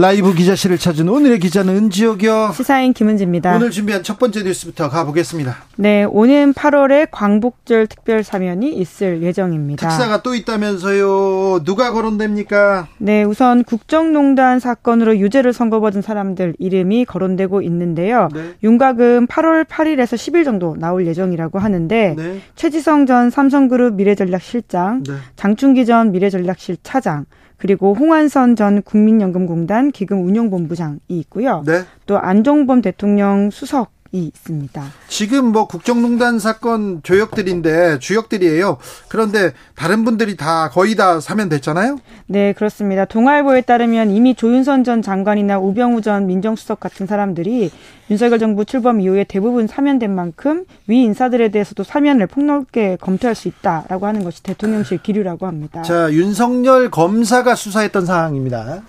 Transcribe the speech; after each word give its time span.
라이브 0.00 0.32
기자실을 0.32 0.78
찾은 0.78 1.10
오늘의 1.10 1.40
기자는 1.40 1.76
은지옥이요. 1.76 2.52
시사인 2.54 2.94
김은지입니다. 2.94 3.54
오늘 3.54 3.70
준비한 3.70 4.02
첫 4.02 4.18
번째 4.18 4.44
뉴스부터 4.44 4.88
가보겠습니다. 4.88 5.54
네, 5.76 6.04
오는 6.04 6.54
8월에 6.54 7.08
광복절 7.10 7.86
특별 7.86 8.22
사면이 8.22 8.72
있을 8.76 9.22
예정입니다. 9.22 9.86
특사가 9.86 10.22
또 10.22 10.34
있다면서요. 10.34 11.64
누가 11.64 11.92
거론됩니까? 11.92 12.88
네, 12.96 13.24
우선 13.24 13.62
국정농단 13.62 14.58
사건으로 14.58 15.18
유죄를 15.18 15.52
선고받은 15.52 16.00
사람들 16.00 16.54
이름이 16.58 17.04
거론되고 17.04 17.60
있는데요. 17.60 18.30
네. 18.32 18.54
윤곽은 18.62 19.26
8월 19.26 19.66
8일에서 19.66 20.14
10일 20.14 20.46
정도 20.46 20.76
나올 20.78 21.06
예정이라고 21.06 21.58
하는데 21.58 22.14
네. 22.16 22.40
최지성 22.56 23.04
전 23.04 23.28
삼성그룹 23.28 23.96
미래전략실장, 23.96 25.02
네. 25.02 25.12
장충기 25.36 25.84
전 25.84 26.10
미래전략실 26.10 26.78
차장, 26.82 27.26
그리고 27.60 27.94
홍한선 27.94 28.56
전 28.56 28.82
국민연금공단 28.82 29.92
기금운용본부장이 29.92 30.98
있고요. 31.08 31.62
네. 31.66 31.82
또 32.06 32.18
안종범 32.18 32.80
대통령 32.80 33.50
수석 33.50 33.92
이 33.92 33.99
있습니다. 34.12 34.82
지금 35.08 35.46
뭐 35.46 35.66
국정농단 35.66 36.38
사건 36.38 37.02
조역들인데 37.02 37.98
주역들이에요. 37.98 38.78
그런데 39.08 39.52
다른 39.74 40.04
분들이 40.04 40.36
다 40.36 40.70
거의 40.70 40.96
다 40.96 41.20
사면됐잖아요. 41.20 41.98
네, 42.26 42.52
그렇습니다. 42.52 43.04
동아일보에 43.04 43.62
따르면 43.62 44.10
이미 44.10 44.34
조윤선 44.34 44.84
전 44.84 45.02
장관이나 45.02 45.58
우병우 45.58 46.02
전 46.02 46.26
민정수석 46.26 46.80
같은 46.80 47.06
사람들이 47.06 47.70
윤석열 48.10 48.38
정부 48.38 48.64
출범 48.64 49.00
이후에 49.00 49.24
대부분 49.24 49.66
사면된 49.66 50.12
만큼 50.14 50.64
위 50.88 51.02
인사들에 51.02 51.50
대해서도 51.50 51.84
사면을 51.84 52.26
폭넓게 52.26 52.98
검토할 53.00 53.34
수 53.34 53.48
있다라고 53.48 54.06
하는 54.06 54.24
것이 54.24 54.42
대통령실 54.42 54.98
기류라고 55.02 55.46
합니다. 55.46 55.82
자, 55.82 56.12
윤석열 56.12 56.90
검사가 56.90 57.54
수사했던 57.54 58.06
사항입니다. 58.06 58.82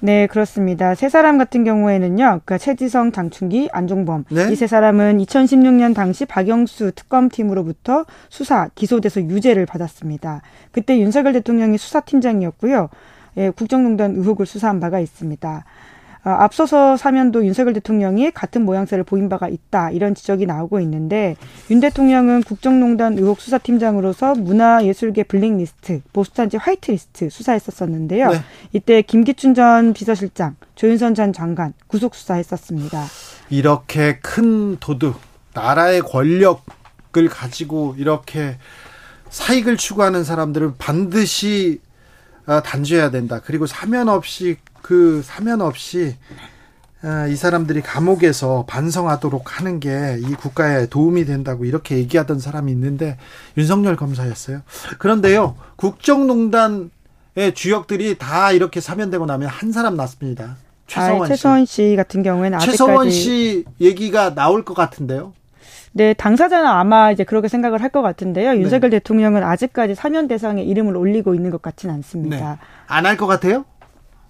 네, 0.00 0.26
그렇습니다. 0.26 0.94
세 0.94 1.08
사람 1.08 1.38
같은 1.38 1.64
경우에는요, 1.64 2.24
그러니까 2.24 2.58
최지성, 2.58 3.12
장충기, 3.12 3.68
안종범 3.72 4.24
네? 4.30 4.52
이세 4.52 4.66
사람은 4.66 5.18
2016년 5.18 5.94
당시 5.94 6.24
박영수 6.24 6.92
특검팀으로부터 6.92 8.04
수사 8.28 8.68
기소돼서 8.74 9.20
유죄를 9.20 9.66
받았습니다. 9.66 10.42
그때 10.72 10.98
윤석열 10.98 11.32
대통령이 11.32 11.78
수사팀장이었고요. 11.78 12.88
예, 13.36 13.50
국정농단 13.50 14.16
의혹을 14.16 14.46
수사한 14.46 14.80
바가 14.80 14.98
있습니다. 15.00 15.64
어, 16.24 16.30
앞서서 16.30 16.96
사면도 16.96 17.46
윤석열 17.46 17.74
대통령이 17.74 18.32
같은 18.32 18.64
모양새를 18.64 19.04
보인 19.04 19.28
바가 19.28 19.48
있다 19.48 19.90
이런 19.90 20.14
지적이 20.14 20.46
나오고 20.46 20.80
있는데 20.80 21.36
윤 21.70 21.80
대통령은 21.80 22.42
국정농단 22.42 23.16
의혹 23.18 23.40
수사팀장으로서 23.40 24.34
문화예술계 24.34 25.24
블랙리스트, 25.24 26.02
보수단지 26.12 26.56
화이트리스트 26.56 27.30
수사했었었는데요. 27.30 28.30
네. 28.30 28.40
이때 28.72 29.02
김기춘 29.02 29.54
전 29.54 29.92
비서실장, 29.92 30.56
조윤선 30.74 31.14
전 31.14 31.32
장관 31.32 31.72
구속 31.86 32.14
수사했었습니다. 32.14 33.04
이렇게 33.50 34.18
큰 34.18 34.76
도둑, 34.78 35.20
나라의 35.54 36.02
권력을 36.02 37.28
가지고 37.30 37.94
이렇게 37.96 38.58
사익을 39.30 39.76
추구하는 39.76 40.24
사람들은 40.24 40.76
반드시 40.78 41.80
어, 42.46 42.62
단죄해야 42.62 43.10
된다. 43.10 43.40
그리고 43.44 43.66
사면 43.66 44.08
없이 44.08 44.56
그 44.82 45.22
사면 45.24 45.60
없이 45.60 46.16
아, 47.02 47.26
이 47.28 47.36
사람들이 47.36 47.80
감옥에서 47.80 48.64
반성하도록 48.66 49.58
하는 49.60 49.78
게 49.78 50.18
이 50.20 50.34
국가에 50.34 50.86
도움이 50.86 51.26
된다고 51.26 51.64
이렇게 51.64 51.96
얘기하던 51.98 52.40
사람이 52.40 52.72
있는데 52.72 53.16
윤석열 53.56 53.94
검사였어요. 53.96 54.62
그런데요, 54.98 55.54
국정농단의 55.76 56.90
주역들이 57.54 58.18
다 58.18 58.50
이렇게 58.52 58.80
사면되고 58.80 59.26
나면 59.26 59.48
한 59.48 59.70
사람 59.72 59.96
났습니다. 59.96 60.56
최서원, 60.88 61.22
아, 61.22 61.26
최서원 61.26 61.66
씨. 61.66 61.94
같은 61.96 62.22
경우에는 62.22 62.58
최서원 62.60 63.10
씨 63.10 63.64
얘기가 63.80 64.34
나올 64.34 64.64
것 64.64 64.74
같은데요. 64.74 65.34
네, 65.92 66.14
당사자는 66.14 66.66
아마 66.66 67.10
이제 67.12 67.24
그렇게 67.24 67.48
생각을 67.48 67.80
할 67.82 67.90
것 67.90 68.02
같은데요. 68.02 68.52
네. 68.54 68.60
윤석열 68.60 68.90
대통령은 68.90 69.42
아직까지 69.42 69.94
사면 69.94 70.28
대상에 70.28 70.62
이름을 70.62 70.96
올리고 70.96 71.34
있는 71.34 71.50
것 71.50 71.62
같지는 71.62 71.94
않습니다. 71.96 72.36
네. 72.52 72.58
안할 72.86 73.16
것 73.16 73.26
같아요? 73.26 73.64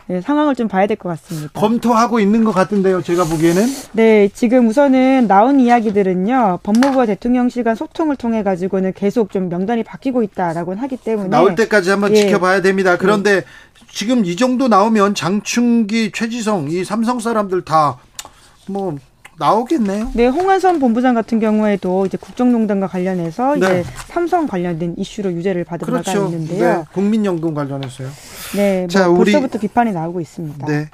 네, 0.09 0.23
상황을 0.23 0.55
좀 0.55 0.69
봐야 0.69 0.87
될 0.87 0.97
것 0.97 1.11
같습니다. 1.11 1.51
검토하고 1.53 2.19
있는 2.19 2.43
것 2.43 2.53
같은데요, 2.53 3.03
제가 3.03 3.25
보기에는. 3.25 3.67
네, 3.93 4.29
지금 4.33 4.67
우선은 4.67 5.27
나온 5.29 5.61
이야기들은요, 5.61 6.61
법무부와 6.63 7.05
대통령실 7.07 7.63
간 7.63 7.75
소통을 7.75 8.17
통해 8.17 8.43
가지고는 8.43 8.95
계속 8.95 9.31
좀 9.31 9.51
명단이 9.51 9.85
바뀌고 9.85 10.23
있다라고 10.23 10.75
하기 10.77 10.97
때문에 10.97 11.29
나올 11.29 11.55
때까지 11.55 11.91
한번 11.91 12.13
예. 12.13 12.23
지켜봐야 12.23 12.63
됩니다. 12.63 12.97
그런데 12.97 13.41
네. 13.41 13.47
지금 13.93 14.25
이 14.25 14.35
정도 14.35 14.69
나오면 14.69 15.15
장충기, 15.15 16.13
최지성 16.13 16.71
이 16.71 16.85
삼성 16.85 17.21
사람들 17.21 17.65
다뭐 17.65 18.97
나오겠네요. 19.39 20.11
네, 20.15 20.27
홍한선 20.27 20.81
본부장 20.81 21.15
같은 21.15 21.39
경우에도 21.39 22.07
이제 22.07 22.17
국정농단과 22.19 22.89
관련해서 22.89 23.55
네. 23.57 23.59
이제 23.59 23.85
삼성 24.09 24.47
관련된 24.47 24.95
이슈로 24.99 25.33
유죄를 25.33 25.65
받은 25.65 25.87
그렇죠. 25.87 26.13
바가 26.13 26.25
있는데요. 26.27 26.79
네, 26.79 26.85
국민연금 26.93 27.55
관련해서요. 27.55 28.09
네, 28.57 28.81
뭐 28.81 28.89
자, 28.89 29.09
우리 29.09 29.33
벌써부터 29.33 29.59
비판이 29.59 29.93
나오고 29.93 30.21
있습니다. 30.21 30.67
네. 30.67 30.89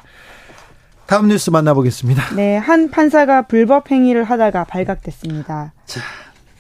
다음 1.07 1.29
뉴스 1.29 1.51
만나보겠습니다. 1.51 2.35
네, 2.35 2.57
한 2.57 2.91
판사가 2.91 3.43
불법 3.43 3.91
행위를 3.91 4.25
하다가 4.25 4.65
발각됐습니다. 4.65 5.73
자, 5.87 6.01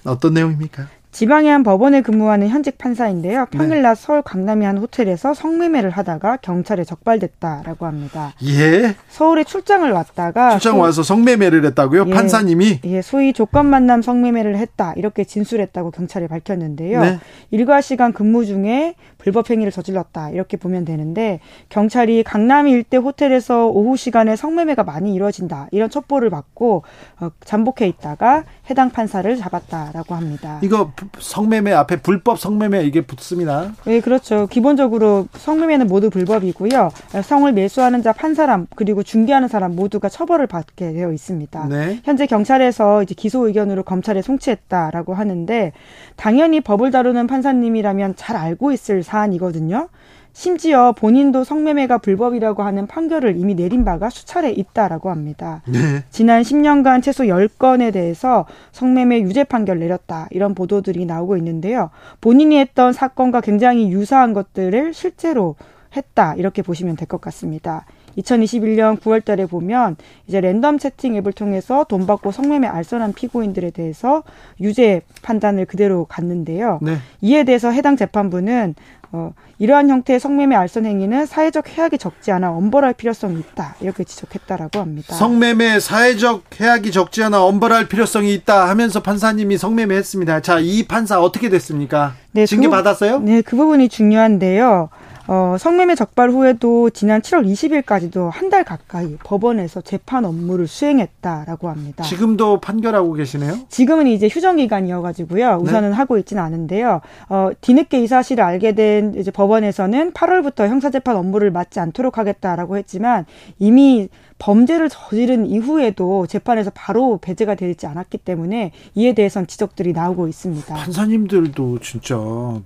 어떤 0.04 0.34
내용입니까? 0.34 0.87
지방의 1.15 1.49
한 1.49 1.62
법원에 1.62 2.03
근무하는 2.03 2.49
현직 2.49 2.77
판사인데요. 2.77 3.47
평일낮 3.53 3.97
네. 3.97 4.03
서울 4.03 4.21
강남의 4.21 4.66
한 4.66 4.78
호텔에서 4.78 5.33
성매매를 5.33 5.91
하다가 5.91 6.38
경찰에 6.38 6.83
적발됐다라고 6.83 7.87
합니다. 7.87 8.33
예. 8.43 8.97
서울에 9.09 9.44
출장을 9.44 9.88
왔다가 9.93 10.59
출장 10.59 10.81
와서 10.81 11.04
성매매를 11.04 11.65
했다고요? 11.66 12.06
예, 12.09 12.10
판사님이? 12.12 12.81
예, 12.83 13.00
소위 13.00 13.33
조건 13.33 13.66
만남 13.66 14.03
성매매를 14.03 14.56
했다 14.56 14.93
이렇게 14.97 15.22
진술했다고 15.22 15.93
경찰이 15.93 16.27
밝혔는데요. 16.27 17.00
네. 17.00 17.21
일과 17.53 17.81
시간 17.81 18.12
근무 18.12 18.44
중에 18.44 18.97
불법 19.24 19.48
행위를 19.48 19.72
저질렀다 19.72 20.30
이렇게 20.30 20.59
보면 20.59 20.84
되는데 20.84 21.41
경찰이 21.71 22.22
강남 22.24 22.68
일대 22.68 22.98
호텔에서 22.98 23.68
오후 23.68 23.97
시간에 23.97 24.36
성매매가 24.36 24.84
많이 24.84 25.15
이루어진다 25.15 25.68
이런 25.71 25.88
첩보를 25.88 26.28
받고 26.28 26.82
어, 27.21 27.30
잠복해 27.42 27.88
있다가 27.88 28.44
해당 28.68 28.91
판사를 28.91 29.34
잡았다라고 29.36 30.15
합니다. 30.15 30.59
이거 30.62 30.92
성매매 31.18 31.72
앞에 31.72 32.03
불법 32.03 32.38
성매매 32.38 32.84
이게 32.84 33.00
붙습니다. 33.00 33.72
네, 33.86 34.00
그렇죠. 34.00 34.47
기본적으로 34.47 35.26
성매매는 35.32 35.86
모두 35.86 36.10
불법이고요. 36.10 36.91
성을 37.22 37.50
매수하는 37.50 38.03
자한 38.03 38.34
사람 38.34 38.66
그리고 38.76 39.03
중개하는 39.03 39.48
사람 39.48 39.74
모두가 39.74 40.10
처벌을 40.10 40.47
받게 40.47 40.92
되어 40.92 41.12
있습니다. 41.12 41.66
네. 41.68 42.00
현재 42.04 42.26
경찰에서 42.26 43.03
이제 43.03 43.15
기소 43.15 43.47
의견으로 43.47 43.84
검찰에 43.84 44.21
송치했다라고 44.21 45.15
하는데 45.15 45.72
당연히 46.16 46.60
법을 46.60 46.91
다루는 46.91 47.26
판사님이라면 47.26 48.16
잘 48.16 48.36
알고 48.36 48.71
있을 48.72 49.03
사 49.03 49.14
안이거든요. 49.21 49.89
심지어 50.37 50.91
본인도 50.93 51.45
성매매가 51.45 51.99
불법이라고 51.99 52.65
하는 52.65 52.89
판결을 52.89 53.37
이미 53.37 53.55
내린 53.55 53.84
바가 53.84 54.11
수차례 54.11 54.51
있다라고 54.51 55.09
합니다. 55.09 55.63
네. 55.69 56.03
지난 56.11 56.43
10년간 56.43 57.05
최소 57.05 57.25
10건에 57.25 57.93
대해서 57.93 58.45
성매매 58.72 59.21
유죄 59.21 59.45
판결 59.45 59.78
내렸다. 59.78 60.27
이런 60.33 60.57
보도들이 60.57 61.07
나오고 61.07 61.37
있는데요. 61.37 61.91
본인이 62.21 62.59
했던 62.59 62.93
사건과 62.93 63.43
굉장히 63.43 63.93
유사한 63.93 64.33
것들을 64.33 64.93
실제로 64.93 65.55
했다. 65.97 66.34
이렇게 66.34 66.63
보시면 66.63 66.97
될 66.97 67.07
것 67.07 67.21
같습니다. 67.21 67.87
2021년 68.19 68.99
9월 69.01 69.25
달에 69.25 69.47
보면 69.47 69.97
이제 70.27 70.41
랜덤 70.41 70.78
채팅 70.78 71.15
앱을 71.17 71.33
통해서 71.33 71.84
돈 71.84 72.07
받고 72.07 72.33
성매매 72.33 72.67
알선한 72.67 73.13
피고인들에 73.13 73.71
대해서 73.71 74.22
유죄 74.60 75.03
판단을 75.22 75.67
그대로 75.67 76.05
갔는데요. 76.07 76.78
네. 76.83 76.97
이에 77.21 77.45
대해서 77.45 77.71
해당 77.71 77.97
재판부는 77.97 78.75
어, 79.16 79.33
이러한 79.61 79.91
형태의 79.91 80.19
성매매 80.19 80.57
알선 80.57 80.87
행위는 80.87 81.27
사회적 81.27 81.69
해악이 81.69 81.99
적지 81.99 82.33
않아 82.33 82.51
엄벌할 82.51 82.95
필요성이 82.95 83.39
있다 83.39 83.77
이렇게 83.81 84.03
지적했다라고 84.03 84.81
합니다. 84.81 85.15
성매매 85.15 85.78
사회적 85.78 86.43
해악이 86.61 86.91
적지 86.91 87.22
않아 87.22 87.45
엄벌할 87.45 87.87
필요성이 87.87 88.34
있다 88.34 88.69
하면서 88.69 89.01
판사님이 89.01 89.57
성매매 89.57 89.95
했습니다. 89.95 90.41
자, 90.41 90.59
이 90.59 90.83
판사 90.89 91.21
어떻게 91.21 91.49
됐습니까? 91.49 92.15
네, 92.33 92.45
징계 92.45 92.66
그, 92.66 92.72
받았어요? 92.72 93.21
네, 93.21 93.41
그 93.41 93.55
부분이 93.55 93.89
중요한데요. 93.89 94.89
어, 95.26 95.56
성매매 95.59 95.94
적발 95.94 96.30
후에도 96.30 96.91
지난 96.91 97.21
7월 97.22 97.47
20일까지도 97.50 98.30
한 98.30 98.50
달 98.50 98.62
가까이 98.62 99.16
법원에서 99.24 99.80
재판 99.80 100.24
업무를 100.24 100.66
수행했다라고 100.66 101.71
합니다. 101.71 102.04
지금도 102.04 102.60
판결하고 102.60 103.15
계시네요? 103.15 103.56
지금은 103.68 104.06
이제 104.06 104.28
휴정 104.28 104.56
기간이어가지고요. 104.56 105.59
우선은 105.62 105.91
네? 105.91 105.97
하고 105.97 106.18
있지는 106.18 106.42
않은데요. 106.42 107.00
어, 107.30 107.50
뒤늦게 107.60 108.03
이 108.03 108.06
사실을 108.06 108.44
알게 108.44 108.72
된 108.72 109.15
이제 109.16 109.30
법원에서는 109.30 110.12
8월부터 110.12 110.68
형사재판 110.68 111.16
업무를 111.16 111.50
맡지 111.50 111.80
않도록 111.80 112.18
하겠다라고 112.18 112.76
했지만 112.76 113.24
이미 113.59 114.09
범죄를 114.45 114.91
저지른 114.91 115.47
이후에도 115.47 116.27
재판에서 116.27 116.71
바로 116.75 117.17
배제가 117.17 117.55
되지 117.55 117.87
않았기 117.87 118.19
때문에 118.19 118.73
이에 118.95 119.15
대해선 119.15 119.47
지적들이 119.47 119.95
나오고 119.95 120.29
있습니다. 120.29 120.75
판사님들도 120.75 121.79
진짜 121.79 122.17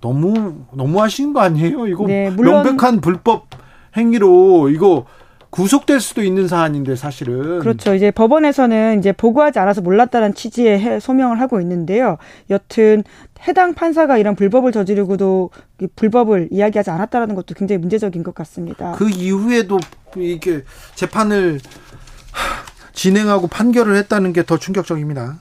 너무 0.00 0.56
너무 0.72 1.00
하신 1.00 1.32
거 1.32 1.40
아니에요? 1.40 1.86
이거 1.86 2.04
네, 2.08 2.30
물론 2.30 2.64
명백한 2.64 3.00
불법 3.00 3.46
행위로 3.96 4.70
이거 4.70 5.06
구속될 5.50 6.00
수도 6.00 6.22
있는 6.22 6.48
사안인데 6.48 6.96
사실은 6.96 7.60
그렇죠. 7.60 7.94
이제 7.94 8.10
법원에서는 8.10 8.98
이제 8.98 9.12
보고하지 9.12 9.60
않아서 9.60 9.80
몰랐다는 9.80 10.34
취지의 10.34 11.00
소명을 11.00 11.40
하고 11.40 11.60
있는데요. 11.60 12.18
여튼 12.50 13.04
해당 13.46 13.74
판사가 13.74 14.18
이런 14.18 14.34
불법을 14.34 14.72
저지르고도 14.72 15.50
불법을 15.94 16.48
이야기하지 16.50 16.90
않았다라는 16.90 17.36
것도 17.36 17.54
굉장히 17.54 17.78
문제적인 17.78 18.24
것 18.24 18.34
같습니다. 18.34 18.92
그 18.92 19.08
이후에도 19.08 19.78
이게 20.16 20.64
재판을 20.94 21.60
진행하고 22.92 23.46
판결을 23.48 23.96
했다는 23.96 24.32
게 24.32 24.42
더 24.42 24.58
충격적입니다. 24.58 25.38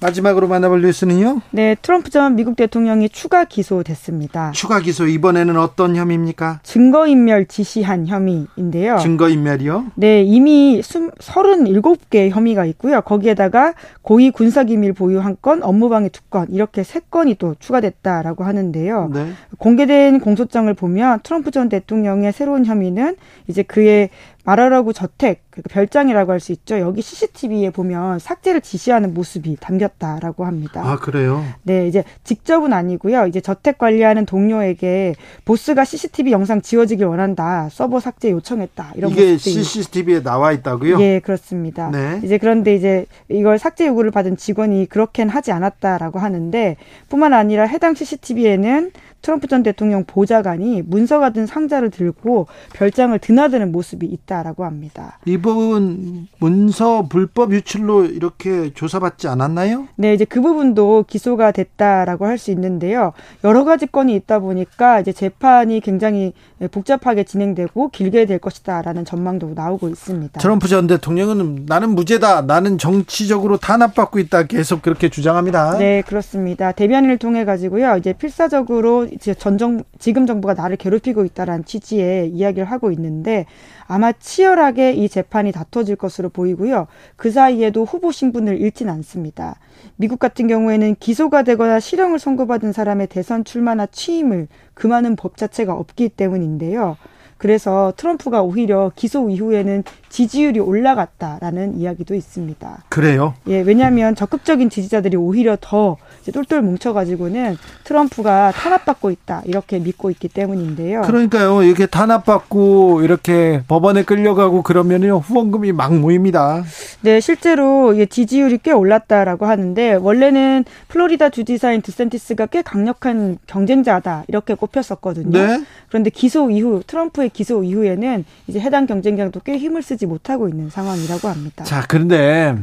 마지막으로 0.00 0.48
만나볼 0.48 0.82
뉴스는요? 0.82 1.42
네, 1.50 1.76
트럼프 1.80 2.10
전 2.10 2.34
미국 2.34 2.56
대통령이 2.56 3.10
추가 3.10 3.44
기소됐습니다. 3.44 4.50
추가 4.52 4.80
기소 4.80 5.06
이번에는 5.06 5.56
어떤 5.58 5.94
혐의입니까? 5.94 6.60
증거인멸 6.62 7.46
지시한 7.46 8.06
혐의인데요. 8.06 8.98
증거인멸이요? 8.98 9.92
네, 9.96 10.22
이미 10.22 10.80
37개 10.80 12.30
혐의가 12.30 12.64
있고요. 12.66 13.02
거기에다가 13.02 13.74
고위 14.02 14.30
군사기밀 14.30 14.94
보유 14.94 15.20
한 15.20 15.36
건, 15.42 15.62
업무방해 15.62 16.08
두 16.08 16.22
건, 16.30 16.46
이렇게 16.50 16.82
세 16.82 17.00
건이 17.10 17.36
또 17.36 17.54
추가됐다라고 17.58 18.44
하는데요. 18.44 19.10
네. 19.12 19.32
공개된 19.58 20.20
공소장을 20.20 20.72
보면 20.74 21.20
트럼프 21.22 21.50
전 21.50 21.68
대통령의 21.68 22.32
새로운 22.32 22.64
혐의는 22.64 23.16
이제 23.46 23.62
그의 23.62 24.10
말하라고 24.44 24.92
저택 24.92 25.49
그러니까 25.50 25.72
별장이라고 25.74 26.32
할 26.32 26.40
수 26.40 26.52
있죠. 26.52 26.78
여기 26.78 27.02
CCTV에 27.02 27.68
보면 27.70 28.18
삭제를 28.18 28.62
지시하는 28.62 29.12
모습이 29.12 29.56
담겼다라고 29.60 30.46
합니다. 30.46 30.82
아 30.82 30.96
그래요? 30.96 31.44
네, 31.62 31.86
이제 31.86 32.02
직접은 32.24 32.72
아니고요. 32.72 33.26
이제 33.26 33.40
저택 33.40 33.76
관리하는 33.76 34.24
동료에게 34.24 35.14
보스가 35.44 35.84
CCTV 35.84 36.32
영상 36.32 36.62
지워지길 36.62 37.04
원한다. 37.04 37.68
서버 37.70 38.00
삭제 38.00 38.30
요청했다. 38.30 38.92
이런 38.94 39.10
이게 39.10 39.36
CCTV에 39.36 40.22
나와 40.22 40.52
있다고요? 40.52 40.98
예, 41.00 41.20
그렇습니다. 41.20 41.90
네. 41.90 42.20
이제 42.24 42.38
그런데 42.38 42.74
이제 42.74 43.04
이걸 43.28 43.58
삭제 43.58 43.86
요구를 43.86 44.10
받은 44.10 44.38
직원이 44.38 44.86
그렇게는 44.86 45.30
하지 45.30 45.52
않았다라고 45.52 46.18
하는데 46.18 46.76
뿐만 47.10 47.34
아니라 47.34 47.64
해당 47.64 47.94
CCTV에는 47.94 48.92
트럼프 49.22 49.48
전 49.48 49.62
대통령 49.62 50.04
보좌관이 50.04 50.82
문서가 50.82 51.30
든 51.30 51.44
상자를 51.46 51.90
들고 51.90 52.46
별장을 52.72 53.18
드나드는 53.18 53.70
모습이 53.70 54.06
있다라고 54.06 54.64
합니다. 54.64 55.18
이 55.26 55.36
부분 55.40 56.26
문서 56.38 57.06
불법 57.08 57.52
유출로 57.52 58.06
이렇게 58.06 58.72
조사받지 58.74 59.28
않았나요? 59.28 59.86
네, 59.96 60.14
이제 60.14 60.24
그 60.24 60.40
부분도 60.40 61.04
기소가 61.08 61.52
됐다라고 61.52 62.26
할 62.26 62.40
수 62.40 62.50
있는데요. 62.52 63.12
여러 63.44 63.64
가지 63.64 63.86
건이 63.86 64.14
있다 64.14 64.38
보니까 64.38 64.98
이제 65.00 65.12
재판이 65.12 65.80
굉장히 65.80 66.32
복잡하게 66.70 67.24
진행되고 67.24 67.90
길게 67.90 68.24
될 68.24 68.38
것이다라는 68.38 69.04
전망도 69.04 69.52
나오고 69.54 69.88
있습니다. 69.90 70.40
트럼프 70.40 70.66
전 70.68 70.86
대통령은 70.86 71.66
나는 71.66 71.90
무죄다. 71.90 72.42
나는 72.42 72.78
정치적으로 72.78 73.58
탄압받고 73.58 74.18
있다. 74.18 74.44
계속 74.44 74.80
그렇게 74.82 75.10
주장합니다. 75.10 75.76
네, 75.78 76.02
그렇습니다. 76.06 76.72
대변인을 76.72 77.18
통해 77.18 77.44
가지고요. 77.44 77.96
이제 77.98 78.14
필사적으로 78.14 79.04
이제 79.04 79.34
전 79.34 79.58
정, 79.58 79.82
지금 79.98 80.26
정부가 80.26 80.54
나를 80.54 80.76
괴롭히고 80.76 81.24
있다라는 81.26 81.64
취지의 81.66 82.30
이야기를 82.30 82.70
하고 82.70 82.90
있는데 82.92 83.44
아마 83.86 84.12
치열하게 84.12 84.92
이 84.94 85.08
재판 85.08 85.29
이 85.46 85.52
다퉈질 85.52 85.96
것으로 85.96 86.28
보이고요. 86.28 86.86
그 87.16 87.30
사이에도 87.30 87.84
후보 87.84 88.10
신분을 88.12 88.60
잃진 88.60 88.88
않습니다. 88.88 89.58
미국 89.96 90.18
같은 90.18 90.48
경우에는 90.48 90.96
기소가 90.96 91.44
되거나 91.44 91.78
실형을 91.78 92.18
선고받은 92.18 92.72
사람의 92.72 93.06
대선 93.06 93.44
출마나 93.44 93.86
취임을 93.86 94.48
금하는 94.74 95.16
법 95.16 95.36
자체가 95.36 95.72
없기 95.72 96.10
때문인데요. 96.10 96.96
그래서 97.40 97.94
트럼프가 97.96 98.42
오히려 98.42 98.92
기소 98.94 99.30
이후에는 99.30 99.82
지지율이 100.10 100.60
올라갔다라는 100.60 101.78
이야기도 101.78 102.14
있습니다. 102.14 102.84
그래요? 102.90 103.32
예, 103.48 103.60
왜냐하면 103.60 104.14
적극적인 104.14 104.68
지지자들이 104.68 105.16
오히려 105.16 105.56
더 105.58 105.96
똘똘 106.34 106.60
뭉쳐가지고는 106.60 107.56
트럼프가 107.84 108.52
탄압받고 108.52 109.10
있다 109.10 109.42
이렇게 109.46 109.78
믿고 109.78 110.10
있기 110.10 110.28
때문인데요. 110.28 111.00
그러니까요, 111.02 111.62
이렇게 111.62 111.86
탄압받고 111.86 113.00
이렇게 113.02 113.62
법원에 113.66 114.02
끌려가고 114.04 114.62
그러면요 114.62 115.18
후원금이 115.18 115.72
막 115.72 115.96
모입니다. 115.96 116.62
네, 117.02 117.20
실제로 117.20 117.94
지지율이 118.04 118.58
꽤 118.62 118.72
올랐다라고 118.72 119.46
하는데 119.46 119.94
원래는 119.94 120.64
플로리다 120.88 121.30
주지사인 121.30 121.80
드센티스가 121.80 122.46
꽤 122.46 122.60
강력한 122.62 123.38
경쟁자다 123.46 124.24
이렇게 124.28 124.54
꼽혔었거든요. 124.54 125.30
네? 125.30 125.64
그런데 125.88 126.10
기소 126.10 126.50
이후 126.50 126.82
트럼프의 126.86 127.30
기소 127.30 127.64
이후에는 127.64 128.24
이제 128.48 128.60
해당 128.60 128.86
경쟁자도 128.86 129.40
꽤 129.40 129.56
힘을 129.56 129.82
쓰지 129.82 130.04
못하고 130.06 130.48
있는 130.48 130.68
상황이라고 130.68 131.28
합니다. 131.28 131.64
자, 131.64 131.84
그런데 131.88 132.54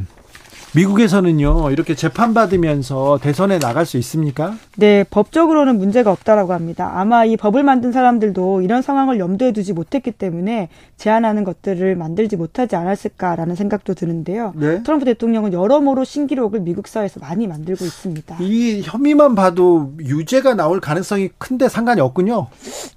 미국에서는요 0.75 1.71
이렇게 1.71 1.95
재판 1.95 2.33
받으면서 2.33 3.19
대선에 3.21 3.59
나갈 3.59 3.85
수 3.85 3.97
있습니까? 3.97 4.55
네, 4.75 5.03
법적으로는 5.09 5.77
문제가 5.77 6.11
없다라고 6.11 6.53
합니다. 6.53 6.91
아마 6.95 7.25
이 7.25 7.37
법을 7.37 7.63
만든 7.63 7.91
사람들도 7.91 8.61
이런 8.61 8.81
상황을 8.81 9.19
염두에 9.19 9.53
두지 9.53 9.73
못했기 9.73 10.11
때문에 10.11 10.69
제한하는 10.97 11.43
것들을 11.43 11.95
만들지 11.95 12.35
못하지 12.35 12.75
않았을까라는 12.75 13.55
생각도 13.55 13.93
드는데요. 13.93 14.53
네? 14.55 14.83
트럼프 14.83 15.05
대통령은 15.05 15.53
여러모로 15.53 16.03
신기록을 16.03 16.59
미국 16.59 16.87
사회에서 16.87 17.19
많이 17.19 17.47
만들고 17.47 17.85
있습니다. 17.85 18.37
이 18.41 18.81
혐의만 18.83 19.35
봐도 19.35 19.93
유죄가 19.99 20.53
나올 20.53 20.79
가능성이 20.79 21.29
큰데 21.37 21.69
상관이 21.69 22.01
없군요. 22.01 22.47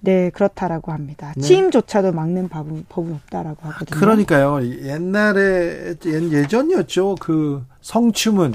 네, 0.00 0.30
그렇다라고 0.30 0.92
합니다. 0.92 1.32
네. 1.36 1.42
취임조차도 1.42 2.12
막는 2.12 2.48
법은, 2.48 2.86
법은 2.88 3.14
없다라고 3.14 3.68
하거든요. 3.68 4.00
그러니까요. 4.00 4.60
옛날에 4.84 5.94
예전이었죠. 6.04 7.16
그 7.20 7.64
성추문 7.82 8.54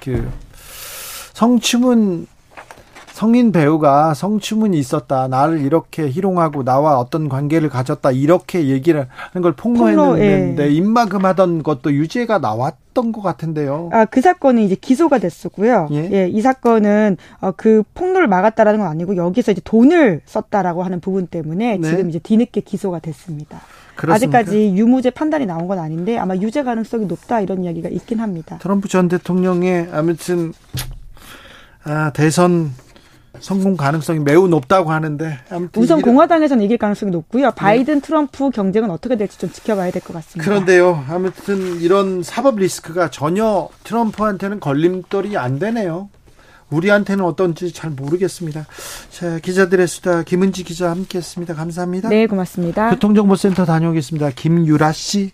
그 0.00 0.30
성추문 1.34 2.26
성인 3.14 3.52
배우가 3.52 4.12
성추문이 4.12 4.76
있었다. 4.76 5.28
나를 5.28 5.60
이렇게 5.60 6.10
희롱하고 6.10 6.64
나와 6.64 6.98
어떤 6.98 7.28
관계를 7.28 7.68
가졌다. 7.68 8.10
이렇게 8.10 8.66
얘기를 8.66 9.06
하는 9.30 9.40
걸 9.40 9.52
폭로했는데 9.52 10.56
폭로, 10.56 10.64
예. 10.64 10.68
입막음 10.68 11.24
하던 11.24 11.62
것도 11.62 11.92
유죄가 11.92 12.40
나왔던 12.40 13.12
것 13.12 13.22
같은데요. 13.22 13.90
아, 13.92 14.04
그 14.04 14.20
사건은 14.20 14.64
이제 14.64 14.74
기소가 14.74 15.18
됐었고요. 15.18 15.86
예, 15.92 16.10
예 16.10 16.28
이 16.28 16.40
사건은 16.40 17.16
어, 17.40 17.52
그 17.56 17.84
폭로를 17.94 18.26
막았다라는 18.26 18.80
건 18.80 18.88
아니고 18.88 19.14
여기서 19.14 19.52
이제 19.52 19.60
돈을 19.62 20.22
썼다라고 20.24 20.82
하는 20.82 20.98
부분 20.98 21.28
때문에 21.28 21.76
네. 21.76 21.88
지금 21.88 22.08
이제 22.08 22.18
뒤늦게 22.18 22.62
기소가 22.62 22.98
됐습니다. 22.98 23.60
그렇습니까? 23.94 24.38
아직까지 24.38 24.74
유무죄 24.76 25.10
판단이 25.10 25.46
나온 25.46 25.68
건 25.68 25.78
아닌데 25.78 26.18
아마 26.18 26.34
유죄 26.34 26.64
가능성이 26.64 27.06
높다 27.06 27.40
이런 27.40 27.62
이야기가 27.62 27.90
있긴 27.90 28.18
합니다. 28.18 28.58
트럼프 28.60 28.88
전 28.88 29.06
대통령의 29.06 29.90
아무튼 29.92 30.52
아, 31.84 32.10
대선 32.12 32.72
성공 33.40 33.76
가능성이 33.76 34.20
매우 34.20 34.48
높다고 34.48 34.90
하는데 34.92 35.38
우선 35.76 36.00
공화당에서는 36.00 36.62
이길 36.64 36.78
가능성이 36.78 37.10
높고요. 37.12 37.50
바이든 37.50 37.94
네. 37.94 38.00
트럼프 38.00 38.50
경쟁은 38.50 38.90
어떻게 38.90 39.16
될지 39.16 39.38
좀 39.38 39.50
지켜봐야 39.50 39.90
될 39.90 40.02
것 40.02 40.12
같습니다. 40.14 40.48
그런데요. 40.48 41.04
아무튼 41.08 41.80
이런 41.80 42.22
사법 42.22 42.56
리스크가 42.58 43.10
전혀 43.10 43.68
트럼프한테는 43.84 44.60
걸림돌이 44.60 45.36
안 45.36 45.58
되네요. 45.58 46.08
우리한테는 46.70 47.24
어떤지 47.24 47.72
잘 47.72 47.90
모르겠습니다. 47.90 48.66
자, 49.10 49.38
기자들의 49.38 49.86
수다 49.86 50.22
김은지 50.22 50.64
기자 50.64 50.90
함께했습니다. 50.90 51.54
감사합니다. 51.54 52.08
네, 52.08 52.26
고맙습니다. 52.26 52.90
교통정보센터 52.90 53.64
다녀오겠습니다. 53.64 54.30
김유라 54.30 54.92
씨. 54.92 55.32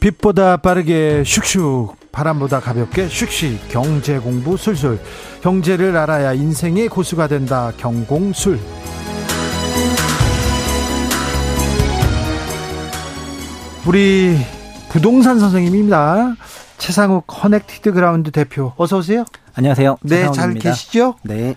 빛보다 0.00 0.56
빠르게 0.56 1.22
슉슉 1.22 1.94
바람보다 2.10 2.60
가볍게 2.60 3.06
슉슉 3.06 3.58
경제 3.68 4.18
공부 4.18 4.56
술술 4.56 4.98
경제를 5.42 5.96
알아야 5.96 6.32
인생의 6.32 6.88
고수가 6.88 7.28
된다 7.28 7.70
경공술 7.76 8.58
우리 13.86 14.38
부동산 14.88 15.38
선생님입니다 15.38 16.34
최상욱 16.78 17.24
커넥티드 17.26 17.92
그라운드 17.92 18.30
대표 18.30 18.72
어서 18.76 18.98
오세요 18.98 19.24
안녕하세요. 19.54 19.98
네, 20.02 20.30
잘 20.30 20.54
계시죠? 20.54 21.16
네. 21.22 21.56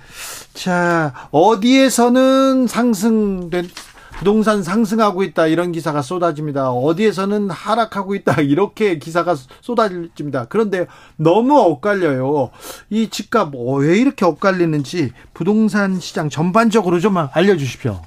자, 0.54 1.14
어디에서는 1.32 2.68
상승된 2.68 3.70
부동산 4.18 4.64
상승하고 4.64 5.24
있다 5.24 5.48
이런 5.48 5.72
기사가 5.72 6.02
쏟아집니다. 6.02 6.72
어디에서는 6.72 7.50
하락하고 7.50 8.16
있다 8.16 8.40
이렇게 8.44 8.98
기사가 8.98 9.36
쏟아집니다. 9.62 10.46
그런데 10.50 10.88
너무 11.16 11.60
엇갈려요. 11.60 12.50
이 12.90 13.10
집값 13.10 13.54
왜 13.54 13.98
이렇게 13.98 14.26
엇갈리는지 14.26 15.12
부동산 15.34 16.00
시장 16.00 16.30
전반적으로 16.30 17.00
좀 17.00 17.18
알려주십시오. 17.18 18.02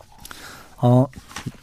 어, 0.78 1.06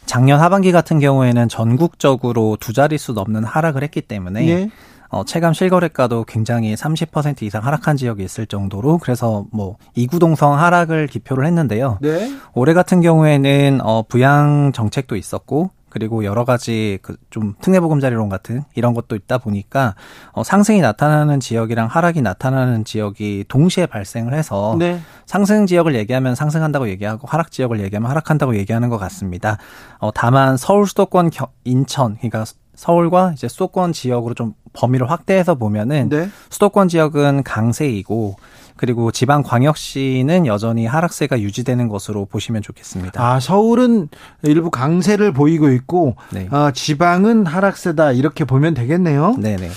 작년 0.06 0.40
하반기 0.40 0.72
같은 0.72 1.00
경우에는 1.00 1.50
전국적으로 1.50 2.58
두 2.60 2.74
자릿수 2.74 3.14
넘는 3.14 3.44
하락을 3.44 3.84
했기 3.84 4.02
때문에 4.02 4.46
네. 4.46 4.70
어, 5.14 5.24
체감 5.24 5.54
실거래가도 5.54 6.24
굉장히 6.26 6.74
30% 6.74 7.44
이상 7.44 7.64
하락한 7.64 7.98
지역이 7.98 8.24
있을 8.24 8.48
정도로 8.48 8.98
그래서 8.98 9.46
뭐 9.52 9.78
이구동성 9.96 10.58
하락을 10.58 11.08
기표를 11.08 11.46
했는데요. 11.46 12.00
네. 12.02 12.32
올해 12.54 12.74
같은 12.74 13.00
경우에는 13.02 13.80
어, 13.84 14.04
부양 14.08 14.72
정책도 14.74 15.16
있었고 15.16 15.70
그리고 15.90 16.26
여러 16.26 16.44
가지 16.44 16.98
그 17.02 17.16
좀 17.34 17.56
특례보금자리론 17.62 18.30
같은 18.30 18.64
이런 18.76 18.94
것도 18.94 19.16
있다 19.16 19.40
보니까 19.40 19.96
어, 20.34 20.44
상승이 20.44 20.82
나타나는 20.82 21.40
지역이랑 21.40 21.88
하락이 21.88 22.22
나타나는 22.22 22.86
지역이 22.86 23.46
동시에 23.48 23.88
발생을 23.88 24.36
해서 24.36 24.76
네. 24.78 25.00
상승 25.26 25.66
지역을 25.66 25.96
얘기하면 25.96 26.36
상승한다고 26.36 26.88
얘기하고 26.90 27.28
하락 27.28 27.50
지역을 27.50 27.80
얘기하면 27.80 28.08
하락한다고 28.12 28.56
얘기하는 28.56 28.90
것 28.90 29.00
같습니다. 29.00 29.58
어, 29.98 30.12
다만 30.14 30.58
서울 30.58 30.86
수도권 30.86 31.32
겨, 31.32 31.48
인천 31.64 32.18
그러니까 32.18 32.46
서울과 32.76 33.34
이제 33.34 33.48
수도권 33.48 33.94
지역으로 33.94 34.34
좀 34.34 34.54
범위를 34.74 35.10
확대해서 35.10 35.56
보면은 35.56 36.10
네. 36.10 36.30
수도권 36.50 36.88
지역은 36.88 37.44
강세이고 37.44 38.36
그리고 38.76 39.12
지방 39.12 39.44
광역시는 39.44 40.48
여전히 40.48 40.86
하락세가 40.86 41.40
유지되는 41.40 41.88
것으로 41.88 42.26
보시면 42.26 42.64
좋겠습니다. 42.64 43.24
아, 43.24 43.40
서울은 43.40 44.10
일부 44.42 44.72
강세를 44.72 45.32
보이고 45.32 45.70
있고 45.70 46.16
네. 46.32 46.48
어, 46.52 46.72
지방은 46.72 47.46
하락세다 47.46 48.14
이렇게 48.14 48.46
보면 48.46 48.74
되겠네요. 48.74 49.36
네, 49.38 49.56
네. 49.58 49.70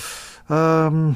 음, 0.49 1.15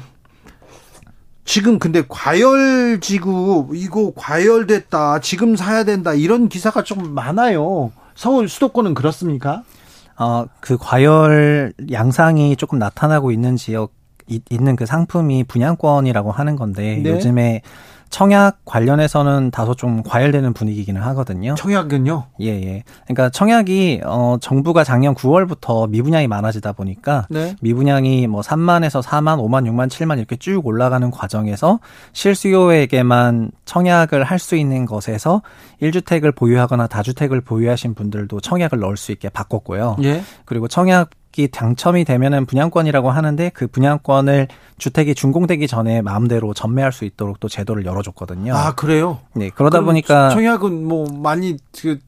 지금 1.44 1.78
근데 1.78 2.04
과열 2.08 3.00
지구 3.00 3.70
이거 3.74 4.12
과열됐다. 4.14 5.18
지금 5.20 5.56
사야 5.56 5.84
된다. 5.84 6.14
이런 6.14 6.48
기사가 6.48 6.84
좀 6.84 7.14
많아요. 7.14 7.90
서울 8.14 8.48
수도권은 8.48 8.94
그렇습니까? 8.94 9.62
어, 10.18 10.44
그 10.60 10.76
과열 10.78 11.72
양상이 11.90 12.56
조금 12.56 12.78
나타나고 12.78 13.32
있는 13.32 13.56
지역 13.56 13.92
있는 14.50 14.76
그 14.76 14.86
상품이 14.86 15.44
분양권이라고 15.44 16.30
하는 16.30 16.56
건데 16.56 17.00
네. 17.02 17.10
요즘에 17.10 17.62
청약 18.12 18.58
관련해서는 18.66 19.50
다소 19.50 19.74
좀 19.74 20.02
과열되는 20.02 20.52
분위기기는 20.52 21.00
하거든요. 21.00 21.54
청약은요? 21.54 22.26
예, 22.42 22.46
예. 22.48 22.82
그러니까 23.04 23.30
청약이 23.30 24.02
어 24.04 24.36
정부가 24.38 24.84
작년 24.84 25.14
9월부터 25.14 25.88
미분양이 25.88 26.28
많아지다 26.28 26.72
보니까 26.72 27.26
네. 27.30 27.56
미분양이 27.62 28.26
뭐 28.26 28.42
3만에서 28.42 29.02
4만, 29.02 29.38
5만, 29.38 29.66
6만, 29.66 29.88
7만 29.88 30.18
이렇게 30.18 30.36
쭉 30.36 30.64
올라가는 30.66 31.10
과정에서 31.10 31.80
실수요에게만 32.12 33.50
청약을 33.64 34.24
할 34.24 34.42
수 34.42 34.56
있는 34.56 34.86
것에서 34.86 35.40
1주택을 35.80 36.34
보유하거나 36.34 36.88
다주택을 36.88 37.42
보유하신 37.42 37.94
분들도 37.94 38.40
청약을 38.40 38.80
넣을 38.80 38.96
수 38.96 39.12
있게 39.12 39.28
바꿨고요. 39.28 39.98
예. 40.02 40.22
그리고 40.44 40.66
청약 40.66 41.10
주택이 41.32 41.48
당첨이 41.48 42.04
되면은 42.04 42.46
분양권이라고 42.46 43.10
하는데 43.10 43.50
그 43.52 43.66
분양권을 43.66 44.48
주택이 44.78 45.14
준공되기 45.14 45.66
전에 45.66 46.02
마음대로 46.02 46.54
전매할 46.54 46.92
수 46.92 47.04
있도록 47.04 47.40
또 47.40 47.48
제도를 47.48 47.84
열어줬거든요. 47.84 48.54
아 48.54 48.74
그래요? 48.74 49.18
네 49.34 49.50
그러다 49.50 49.80
보니까 49.80 50.30
청약은 50.30 50.86
뭐 50.86 51.06
많이 51.10 51.56
그 51.80 51.98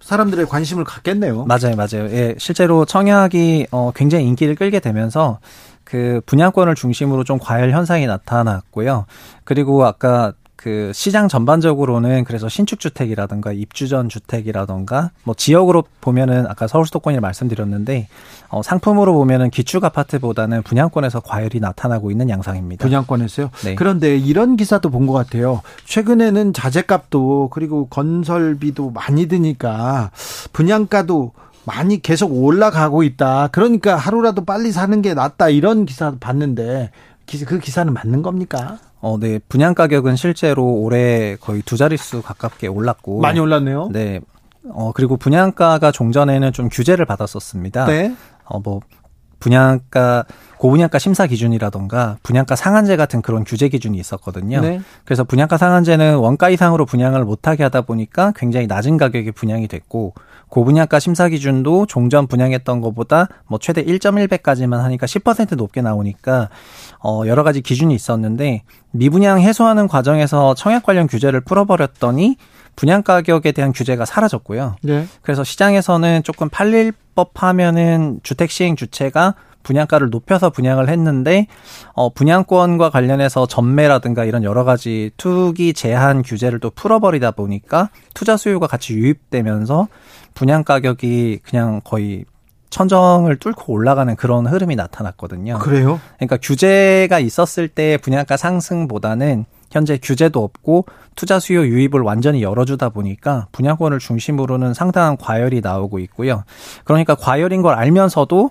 사람들의 0.00 0.46
관심을 0.46 0.84
갖겠네요. 0.84 1.44
맞아요, 1.44 1.76
맞아요. 1.76 2.10
예, 2.10 2.34
실제로 2.38 2.84
청약이 2.84 3.68
어 3.70 3.92
굉장히 3.94 4.26
인기를 4.26 4.56
끌게 4.56 4.80
되면서 4.80 5.38
그 5.84 6.20
분양권을 6.26 6.74
중심으로 6.74 7.24
좀 7.24 7.38
과열 7.38 7.70
현상이 7.72 8.06
나타났고요. 8.06 9.06
그리고 9.44 9.84
아까 9.84 10.32
그 10.60 10.92
시장 10.92 11.26
전반적으로는 11.26 12.24
그래서 12.24 12.50
신축 12.50 12.80
주택이라든가 12.80 13.50
입주 13.50 13.88
전 13.88 14.10
주택이라든가 14.10 15.10
뭐 15.24 15.34
지역으로 15.34 15.84
보면은 16.02 16.46
아까 16.46 16.66
서울 16.66 16.84
수도권이 16.84 17.18
말씀드렸는데 17.18 18.08
어 18.50 18.62
상품으로 18.62 19.14
보면은 19.14 19.48
기축 19.48 19.82
아파트보다는 19.82 20.62
분양권에서 20.62 21.20
과열이 21.20 21.60
나타나고 21.60 22.10
있는 22.10 22.28
양상입니다. 22.28 22.84
분양권에서요? 22.84 23.48
네. 23.64 23.74
그런데 23.74 24.18
이런 24.18 24.56
기사도 24.58 24.90
본 24.90 25.06
것 25.06 25.14
같아요. 25.14 25.62
최근에는 25.86 26.52
자재값도 26.52 27.48
그리고 27.50 27.86
건설비도 27.86 28.90
많이 28.90 29.28
드니까 29.28 30.10
분양가도 30.52 31.32
많이 31.64 32.02
계속 32.02 32.34
올라가고 32.34 33.02
있다. 33.02 33.48
그러니까 33.50 33.96
하루라도 33.96 34.44
빨리 34.44 34.72
사는 34.72 35.00
게 35.00 35.14
낫다. 35.14 35.48
이런 35.48 35.86
기사 35.86 36.12
봤는데 36.20 36.90
그 37.46 37.58
기사는 37.60 37.90
맞는 37.90 38.20
겁니까? 38.20 38.78
어, 39.00 39.18
네. 39.18 39.38
분양 39.48 39.74
가격은 39.74 40.16
실제로 40.16 40.64
올해 40.64 41.36
거의 41.40 41.62
두 41.62 41.76
자릿수 41.76 42.22
가깝게 42.22 42.66
올랐고. 42.68 43.20
많이 43.20 43.40
올랐네요. 43.40 43.88
네. 43.92 44.20
어, 44.68 44.92
그리고 44.92 45.16
분양가가 45.16 45.90
종전에는 45.90 46.52
좀 46.52 46.68
규제를 46.68 47.06
받았었습니다. 47.06 47.86
네. 47.86 48.14
어, 48.44 48.60
뭐, 48.60 48.80
분양가, 49.38 50.24
고분양가 50.58 50.98
심사 50.98 51.26
기준이라던가 51.26 52.18
분양가 52.22 52.54
상한제 52.56 52.96
같은 52.96 53.22
그런 53.22 53.44
규제 53.44 53.70
기준이 53.70 53.96
있었거든요. 53.96 54.60
네. 54.60 54.80
그래서 55.06 55.24
분양가 55.24 55.56
상한제는 55.56 56.16
원가 56.16 56.50
이상으로 56.50 56.84
분양을 56.84 57.24
못하게 57.24 57.62
하다 57.62 57.80
보니까 57.82 58.34
굉장히 58.36 58.66
낮은 58.66 58.98
가격에 58.98 59.30
분양이 59.30 59.66
됐고 59.66 60.12
고분양가 60.50 60.98
심사 60.98 61.28
기준도 61.28 61.86
종전 61.86 62.26
분양했던 62.26 62.80
것보다 62.80 63.28
뭐 63.46 63.58
최대 63.58 63.82
1.1배까지만 63.82 64.78
하니까 64.78 65.06
10% 65.06 65.56
높게 65.56 65.80
나오니까 65.80 66.50
어 67.02 67.22
여러 67.26 67.42
가지 67.42 67.62
기준이 67.62 67.94
있었는데 67.94 68.62
미분양 68.90 69.40
해소하는 69.40 69.88
과정에서 69.88 70.54
청약 70.54 70.82
관련 70.82 71.06
규제를 71.06 71.40
풀어버렸더니 71.40 72.36
분양 72.76 73.02
가격에 73.02 73.52
대한 73.52 73.72
규제가 73.72 74.04
사라졌고요. 74.04 74.76
네. 74.82 75.06
그래서 75.22 75.44
시장에서는 75.44 76.22
조금 76.22 76.48
팔릴 76.48 76.92
법하면은 77.14 78.20
주택 78.22 78.50
시행 78.50 78.76
주체가 78.76 79.34
분양가를 79.62 80.10
높여서 80.10 80.50
분양을 80.50 80.88
했는데 80.88 81.46
어 81.92 82.08
분양권과 82.12 82.90
관련해서 82.90 83.46
전매라든가 83.46 84.24
이런 84.24 84.42
여러 84.42 84.64
가지 84.64 85.10
투기 85.16 85.74
제한 85.74 86.22
규제를 86.22 86.60
또 86.60 86.70
풀어버리다 86.70 87.32
보니까 87.32 87.90
투자 88.14 88.36
수요가 88.36 88.66
같이 88.66 88.94
유입되면서 88.94 89.88
분양 90.34 90.64
가격이 90.64 91.40
그냥 91.42 91.80
거의 91.84 92.24
천정을 92.70 93.36
뚫고 93.36 93.72
올라가는 93.72 94.14
그런 94.16 94.46
흐름이 94.46 94.76
나타났거든요. 94.76 95.58
그래요? 95.58 96.00
그러니까 96.16 96.36
규제가 96.36 97.18
있었을 97.18 97.68
때 97.68 97.98
분양가 97.98 98.36
상승보다는 98.36 99.44
현재 99.70 99.98
규제도 100.00 100.42
없고 100.42 100.86
투자 101.14 101.38
수요 101.38 101.64
유입을 101.64 102.00
완전히 102.00 102.42
열어주다 102.42 102.90
보니까 102.90 103.46
분양권을 103.52 103.98
중심으로는 103.98 104.74
상당한 104.74 105.16
과열이 105.16 105.60
나오고 105.60 105.98
있고요. 106.00 106.44
그러니까 106.84 107.14
과열인 107.14 107.62
걸 107.62 107.74
알면서도 107.74 108.50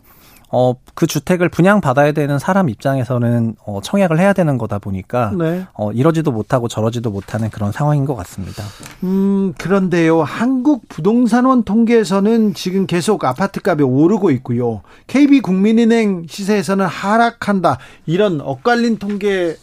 어, 0.51 0.73
그 0.95 1.05
주택을 1.05 1.49
분양받아야 1.49 2.11
되는 2.11 2.39
사람 2.39 2.69
입장에서는 2.69 3.55
어, 3.65 3.81
청약을 3.83 4.19
해야 4.19 4.33
되는 4.33 4.57
거다 4.57 4.79
보니까 4.79 5.31
네. 5.37 5.65
어, 5.73 5.91
이러지도 5.91 6.31
못하고 6.31 6.67
저러지도 6.67 7.11
못하는 7.11 7.49
그런 7.49 7.71
상황인 7.71 8.05
것 8.05 8.15
같습니다. 8.15 8.63
음, 9.03 9.53
그런데요. 9.57 10.23
한국 10.23 10.89
부동산원 10.89 11.63
통계에서는 11.63 12.55
지금 12.55 12.87
계속 12.87 13.23
아파트 13.25 13.59
값이 13.63 13.83
오르고 13.83 14.31
있고요. 14.31 14.81
KB국민은행 15.07 16.25
시세에서는 16.27 16.85
하락한다. 16.85 17.77
이런 18.07 18.41
엇갈린 18.41 18.97
통계에 18.97 19.55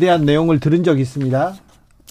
대한 0.00 0.24
내용을 0.24 0.58
들은 0.58 0.82
적이 0.82 1.02
있습니다. 1.02 1.54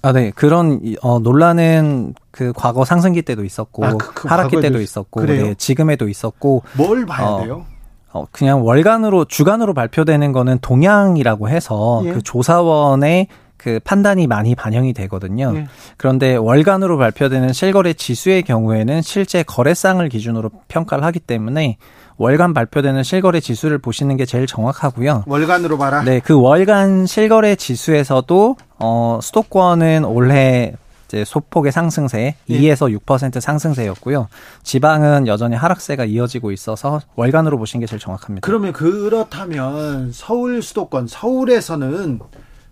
아, 0.03 0.13
네. 0.13 0.31
그런 0.33 0.81
어, 1.01 1.19
논란은 1.19 2.15
그 2.31 2.53
과거 2.55 2.85
상승기 2.85 3.21
때도 3.21 3.43
있었고 3.43 3.85
아, 3.85 3.93
그, 3.93 4.13
그 4.13 4.27
하락기 4.27 4.61
때도 4.61 4.81
있었고 4.81 5.25
네, 5.25 5.53
지금에도 5.55 6.09
있었고 6.09 6.63
뭘 6.75 7.05
봐야 7.05 7.27
어, 7.27 7.43
돼요? 7.43 7.65
어, 8.13 8.25
그냥 8.31 8.65
월간으로 8.65 9.25
주간으로 9.25 9.73
발표되는 9.73 10.31
거는 10.31 10.59
동향이라고 10.61 11.49
해서 11.49 12.01
예. 12.05 12.13
그 12.13 12.21
조사원의 12.21 13.27
그 13.57 13.79
판단이 13.83 14.25
많이 14.25 14.55
반영이 14.55 14.93
되거든요. 14.93 15.53
예. 15.55 15.67
그런데 15.97 16.35
월간으로 16.35 16.97
발표되는 16.97 17.53
실거래 17.53 17.93
지수의 17.93 18.43
경우에는 18.43 19.01
실제 19.01 19.43
거래상을 19.43 20.07
기준으로 20.09 20.49
평가를 20.67 21.03
하기 21.05 21.19
때문에 21.19 21.77
월간 22.17 22.53
발표되는 22.53 23.03
실거래 23.03 23.39
지수를 23.39 23.77
보시는 23.77 24.17
게 24.17 24.25
제일 24.25 24.45
정확하고요. 24.45 25.23
월간으로 25.25 25.77
봐라. 25.77 26.03
네, 26.03 26.19
그 26.19 26.39
월간 26.39 27.05
실거래 27.05 27.55
지수에서도 27.55 28.57
어 28.79 29.19
수도권은 29.21 30.05
올해 30.05 30.73
이제 31.11 31.25
소폭의 31.25 31.73
상승세, 31.73 32.35
예. 32.49 32.59
2에서 32.59 32.97
6% 32.99 33.41
상승세였고요. 33.41 34.29
지방은 34.63 35.27
여전히 35.27 35.57
하락세가 35.57 36.05
이어지고 36.05 36.53
있어서 36.53 37.01
월간으로 37.15 37.57
보시는 37.57 37.81
게 37.81 37.85
제일 37.85 37.99
정확합니다. 37.99 38.45
그러면 38.45 38.71
그렇다면 38.71 40.13
서울 40.13 40.61
수도권 40.61 41.07
서울에서는 41.07 42.19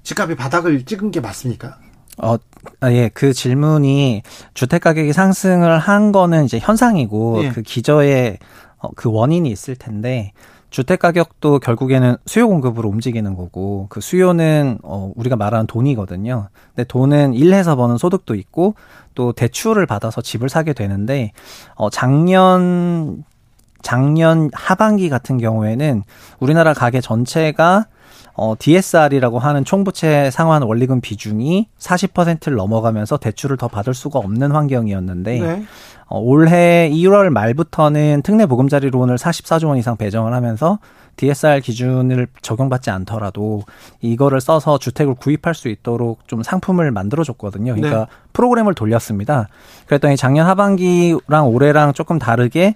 집값이 0.04 0.36
바닥을 0.36 0.86
찍은 0.86 1.12
게 1.12 1.20
맞습니까? 1.20 1.78
어, 2.22 2.38
아, 2.80 2.92
예, 2.92 3.10
그 3.14 3.34
질문이 3.34 4.24
주택 4.54 4.84
가격이 4.84 5.12
상승을 5.12 5.78
한 5.78 6.14
거는 6.14 6.46
이제 6.46 6.60
현상이고 6.60 7.44
예. 7.44 7.50
그 7.50 7.62
기저에 7.62 8.38
어, 8.78 8.90
그 8.96 9.12
원인이 9.12 9.50
있을 9.50 9.76
텐데 9.76 10.32
주택 10.70 11.00
가격도 11.00 11.60
결국에는 11.60 12.18
수요 12.26 12.48
공급으로 12.48 12.90
움직이는 12.90 13.36
거고 13.36 13.88
그 13.90 14.02
수요는 14.02 14.80
어 14.84 15.12
우리가 15.16 15.36
말하는 15.36 15.66
돈이거든요. 15.68 16.50
근데 16.76 16.86
돈은 16.88 17.34
일해서 17.34 17.76
버는 17.76 17.98
소득도 17.98 18.36
있고 18.36 18.76
또 19.16 19.32
대출을 19.34 19.86
받아서 19.86 20.22
집을 20.22 20.50
사게 20.50 20.74
되는데 20.74 21.32
어 21.76 21.90
작년 21.90 23.24
작년 23.82 24.50
하반기 24.54 25.10
같은 25.10 25.38
경우에는 25.38 26.04
우리나라 26.40 26.74
가계 26.74 27.02
전체가 27.02 27.86
어, 28.34 28.56
DSR이라고 28.58 29.40
하는 29.40 29.66
총부채 29.66 30.32
상환 30.32 30.64
원리금 30.64 31.02
비중이 31.02 31.68
40%를 31.78 32.56
넘어가면서 32.56 33.18
대출을 33.18 33.58
더 33.58 33.68
받을 33.68 33.94
수가 33.94 34.20
없는 34.20 34.52
환경이었는데 34.52 35.40
네. 35.40 35.64
어, 36.08 36.20
올해 36.20 36.90
1월 36.92 37.30
말부터는 37.30 38.22
특례 38.24 38.46
보금자리론을 38.46 39.18
44조 39.18 39.68
원 39.68 39.78
이상 39.78 39.98
배정을 39.98 40.34
하면서 40.34 40.80
DSR 41.18 41.60
기준을 41.60 42.28
적용받지 42.42 42.90
않더라도 42.92 43.64
이거를 44.00 44.40
써서 44.40 44.78
주택을 44.78 45.16
구입할 45.16 45.54
수 45.54 45.68
있도록 45.68 46.26
좀 46.28 46.42
상품을 46.42 46.92
만들어 46.92 47.26
줬거든요. 47.26 47.76
그러니까 47.76 48.00
네. 48.00 48.06
프로그램을 48.32 48.74
돌렸습니다. 48.74 49.50
그랬더니 49.86 50.16
작년 50.16 50.48
하반기랑 50.48 51.48
올해랑 51.48 51.92
조금 51.92 52.20
다르게 52.20 52.76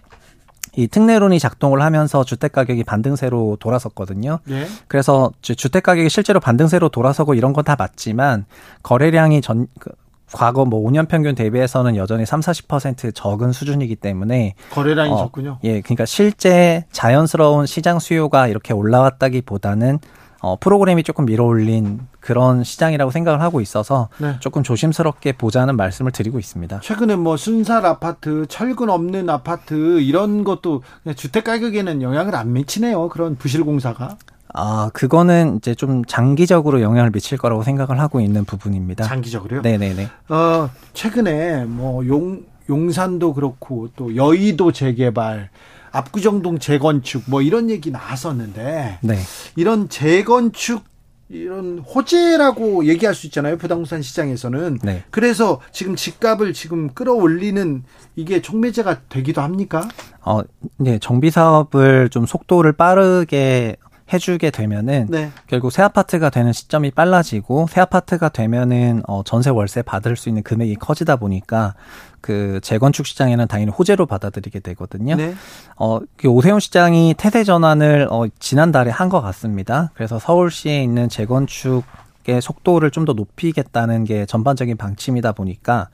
이 0.75 0.87
특례론이 0.87 1.39
작동을 1.39 1.81
하면서 1.81 2.23
주택 2.23 2.51
가격이 2.51 2.83
반등세로 2.83 3.57
돌아섰거든요. 3.59 4.39
네. 4.45 4.65
그래서 4.87 5.31
주택 5.41 5.83
가격이 5.83 6.09
실제로 6.09 6.39
반등세로 6.39 6.89
돌아서고 6.89 7.33
이런 7.33 7.51
건 7.53 7.63
다 7.63 7.75
맞지만 7.79 8.45
거래량이 8.81 9.39
전 9.39 9.67
그, 9.79 9.89
과거 10.33 10.65
뭐 10.65 10.81
5년 10.89 11.07
평균 11.07 11.33
대비해서는 11.35 11.95
여전히 11.95 12.25
3, 12.25 12.41
40% 12.41 13.13
적은 13.15 13.51
수준이기 13.53 13.95
때문에 13.95 14.55
거래량이 14.71 15.11
어, 15.11 15.17
적군요. 15.17 15.59
예, 15.63 15.79
그러니까 15.79 16.05
실제 16.05 16.85
자연스러운 16.91 17.67
시장 17.67 17.99
수요가 17.99 18.47
이렇게 18.47 18.73
올라왔다기보다는 18.73 19.99
어, 20.43 20.57
프로그램이 20.57 21.03
조금 21.03 21.25
밀어올린 21.25 22.01
그런 22.19 22.65
시장이라고 22.65 23.11
생각을 23.11 23.39
하고 23.39 23.61
있어서 23.61 24.09
네. 24.17 24.35
조금 24.41 24.61
조심스럽게 24.61 25.31
보자는 25.37 25.77
말씀을 25.77 26.11
드리고 26.11 26.37
있습니다. 26.37 26.81
최근에 26.81 27.15
뭐 27.15 27.37
순살 27.37 27.85
아파트, 27.85 28.45
철근 28.49 28.89
없는 28.89 29.29
아파트 29.29 30.01
이런 30.01 30.43
것도 30.43 30.83
주택 31.15 31.45
가격에는 31.45 32.01
영향을 32.01 32.35
안 32.35 32.51
미치네요. 32.51 33.07
그런 33.07 33.37
부실 33.37 33.63
공사가. 33.63 34.17
아, 34.53 34.89
그거는 34.93 35.55
이제 35.57 35.73
좀 35.75 36.03
장기적으로 36.03 36.81
영향을 36.81 37.11
미칠 37.11 37.37
거라고 37.37 37.63
생각을 37.63 38.01
하고 38.01 38.19
있는 38.19 38.43
부분입니다. 38.43 39.05
장기적으로요? 39.05 39.61
네네네. 39.61 40.09
어, 40.27 40.69
최근에 40.91 41.63
뭐 41.63 42.05
용, 42.07 42.43
용산도 42.69 43.33
그렇고 43.33 43.87
또 43.95 44.13
여의도 44.17 44.73
재개발 44.73 45.49
압구정동 45.93 46.59
재건축 46.59 47.23
뭐 47.27 47.41
이런 47.41 47.69
얘기 47.69 47.91
나왔었는데 47.91 48.99
네. 49.01 49.19
이런 49.55 49.87
재건축 49.87 50.83
이런 51.29 51.79
호재라고 51.79 52.85
얘기할 52.85 53.15
수 53.15 53.25
있잖아요. 53.27 53.57
부동산 53.57 54.01
시장에서는. 54.01 54.79
네. 54.83 55.03
그래서 55.09 55.61
지금 55.71 55.95
집값을 55.95 56.53
지금 56.53 56.89
끌어올리는 56.93 57.83
이게 58.15 58.41
촉매제가 58.41 59.01
되기도 59.09 59.41
합니까? 59.41 59.87
어, 60.21 60.41
네. 60.77 60.99
정비 60.99 61.31
사업을 61.31 62.09
좀 62.09 62.25
속도를 62.25 62.73
빠르게 62.73 63.77
해주게 64.11 64.51
되면은 64.51 65.07
네. 65.09 65.31
결국 65.47 65.71
새 65.71 65.81
아파트가 65.81 66.29
되는 66.29 66.51
시점이 66.51 66.91
빨라지고 66.91 67.67
새 67.69 67.79
아파트가 67.81 68.29
되면은 68.29 69.03
어 69.07 69.23
전세 69.23 69.49
월세 69.49 69.81
받을 69.81 70.15
수 70.15 70.27
있는 70.29 70.43
금액이 70.43 70.75
커지다 70.75 71.15
보니까 71.15 71.73
그 72.19 72.59
재건축 72.61 73.05
시장에는 73.05 73.47
당연히 73.47 73.71
호재로 73.71 74.05
받아들이게 74.05 74.59
되거든요. 74.59 75.15
네. 75.15 75.35
어, 75.77 75.99
그 76.17 76.27
오세훈 76.27 76.59
시장이 76.59 77.15
태세 77.17 77.43
전환을 77.43 78.07
어, 78.11 78.25
지난달에 78.39 78.91
한 78.91 79.09
것 79.09 79.21
같습니다. 79.21 79.91
그래서 79.93 80.17
서울시에 80.19 80.81
있는 80.81 81.07
재건축의 81.09 82.41
속도를 82.41 82.91
좀 82.91 83.05
더 83.05 83.13
높이겠다는 83.13 84.05
게 84.05 84.25
전반적인 84.25 84.77
방침이다 84.77 85.33
보니까 85.33 85.89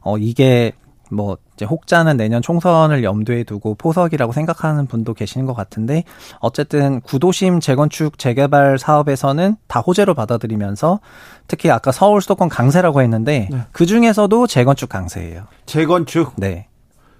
어, 0.00 0.16
이게 0.18 0.72
뭐 1.10 1.36
이제 1.54 1.64
혹자는 1.64 2.16
내년 2.16 2.42
총선을 2.42 3.04
염두에 3.04 3.44
두고 3.44 3.74
포석이라고 3.74 4.32
생각하는 4.32 4.86
분도 4.86 5.14
계시는 5.14 5.46
것 5.46 5.54
같은데 5.54 6.04
어쨌든 6.40 7.00
구도심 7.00 7.60
재건축 7.60 8.18
재개발 8.18 8.78
사업에서는 8.78 9.56
다 9.66 9.80
호재로 9.80 10.14
받아들이면서 10.14 11.00
특히 11.46 11.70
아까 11.70 11.92
서울 11.92 12.20
수도권 12.20 12.48
강세라고 12.48 13.02
했는데 13.02 13.48
네. 13.50 13.60
그 13.72 13.86
중에서도 13.86 14.46
재건축 14.46 14.88
강세예요. 14.88 15.44
재건축. 15.66 16.32
네. 16.36 16.68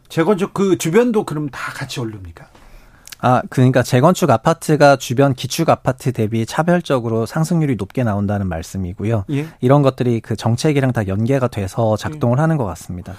재건축 0.08 0.54
그 0.54 0.78
주변도 0.78 1.24
그럼 1.24 1.48
다 1.50 1.72
같이 1.72 2.00
오릅니까? 2.00 2.46
아, 3.20 3.40
그러니까 3.48 3.82
재건축 3.82 4.30
아파트가 4.30 4.96
주변 4.96 5.32
기축 5.32 5.70
아파트 5.70 6.12
대비 6.12 6.44
차별적으로 6.44 7.24
상승률이 7.24 7.76
높게 7.76 8.04
나온다는 8.04 8.48
말씀이고요. 8.48 9.24
예? 9.30 9.46
이런 9.62 9.80
것들이 9.80 10.20
그 10.20 10.36
정책이랑 10.36 10.92
다 10.92 11.06
연계가 11.06 11.48
돼서 11.48 11.96
작동을 11.96 12.36
예. 12.36 12.42
하는 12.42 12.58
것 12.58 12.66
같습니다. 12.66 13.14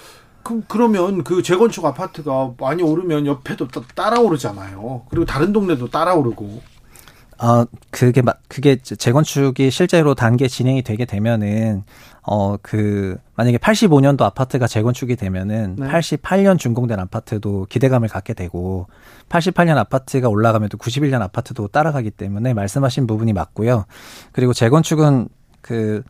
그, 0.46 0.62
그러면 0.68 1.24
그 1.24 1.42
재건축 1.42 1.84
아파트가 1.84 2.52
많이 2.60 2.80
오르면 2.80 3.26
옆에도 3.26 3.66
따라 3.96 4.20
오르잖아요. 4.20 5.02
그리고 5.10 5.26
다른 5.26 5.52
동네도 5.52 5.88
따라 5.88 6.14
오르고. 6.14 6.62
아, 7.38 7.66
그게, 7.90 8.22
그게 8.46 8.76
재건축이 8.76 9.72
실제로 9.72 10.14
단계 10.14 10.46
진행이 10.46 10.82
되게 10.82 11.04
되면은, 11.04 11.82
어, 12.22 12.56
그, 12.62 13.18
만약에 13.34 13.58
85년도 13.58 14.22
아파트가 14.22 14.68
재건축이 14.68 15.16
되면은, 15.16 15.76
네. 15.80 15.88
88년 15.88 16.60
준공된 16.60 17.00
아파트도 17.00 17.66
기대감을 17.68 18.08
갖게 18.08 18.32
되고, 18.32 18.86
88년 19.28 19.76
아파트가 19.78 20.28
올라가면 20.28 20.68
또 20.68 20.78
91년 20.78 21.22
아파트도 21.22 21.68
따라가기 21.68 22.12
때문에 22.12 22.54
말씀하신 22.54 23.08
부분이 23.08 23.32
맞고요. 23.32 23.84
그리고 24.30 24.52
재건축은 24.52 25.28
그, 25.60 26.04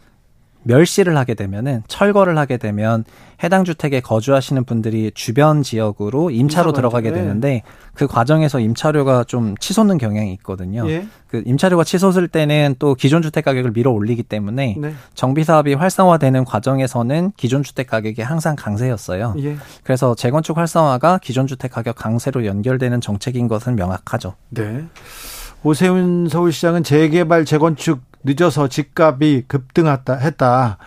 멸시를 0.67 1.17
하게 1.17 1.35
되면은 1.35 1.83
철거를 1.89 2.37
하게 2.39 2.57
되면 2.57 3.05
해당 3.43 3.65
주택에 3.65 4.01
거주하시는 4.01 4.65
분들이 4.65 5.11
주변 5.15 5.63
지역으로 5.63 6.31
임차로 6.31 6.73
들어가게 6.73 7.13
되는데 7.13 7.63
그 7.95 8.07
과정에서 8.07 8.61
임차료가 8.61 9.25
좀 9.25 9.57
치솟는 9.59 9.99
경향이 9.99 10.33
있거든요. 10.35 10.89
예. 10.89 11.07
그 11.29 11.43
임차료가 11.45 11.85
치솟을 11.85 12.29
때는 12.29 12.77
또 12.79 12.95
기존 12.95 13.23
주택 13.23 13.45
가격을 13.45 13.73
밀어 13.73 13.91
올리기 13.91 14.23
때문에 14.23 14.77
네. 14.79 14.95
정비 15.15 15.45
사업이 15.45 15.75
활성화되는 15.75 16.45
과정에서는 16.45 17.33
기존 17.37 17.63
주택 17.63 17.89
가격이 17.89 18.23
항상 18.23 18.57
강세였어요. 18.57 19.35
예. 19.41 19.57
그래서 19.83 20.15
재건축 20.15 20.57
활성화가 20.57 21.19
기존 21.23 21.47
주택 21.47 21.73
가격 21.73 21.97
강세로 21.97 22.47
연결되는 22.47 23.01
정책인 23.01 23.49
것은 23.49 23.77
명확하죠. 23.77 24.35
네. 24.51 24.85
오세훈 25.63 26.29
서울시장은 26.29 26.85
재개발 26.85 27.45
재건축 27.45 28.01
늦어서 28.27 28.69
집값이 28.69 29.45
급등했다 29.49 30.17
했다. 30.17 30.79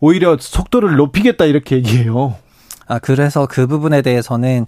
오히려 0.00 0.36
속도를 0.38 0.96
높이겠다 0.96 1.44
이렇게 1.46 1.76
얘기해요. 1.76 2.36
아 2.86 2.98
그래서 2.98 3.46
그 3.46 3.66
부분에 3.66 4.02
대해서는 4.02 4.66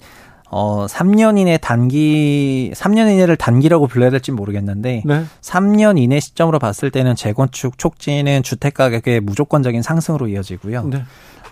어 0.51 0.87
3년 0.87 1.39
이내 1.39 1.59
단기 1.59 2.73
3년 2.75 3.13
이내를 3.13 3.37
단기라고 3.37 3.87
불러야 3.87 4.09
될지 4.09 4.33
모르겠는데 4.33 5.03
네. 5.05 5.25
3년 5.43 5.99
이내 5.99 6.21
시점으로 6.21 6.59
봤을 6.59 6.91
때는 6.91 7.15
재건축 7.17 7.77
촉진은 7.77 8.43
주택 8.43 8.73
가격의 8.75 9.21
무조건적인 9.21 9.83
상승으로 9.83 10.29
이어지고요. 10.29 10.85
네. 10.85 11.05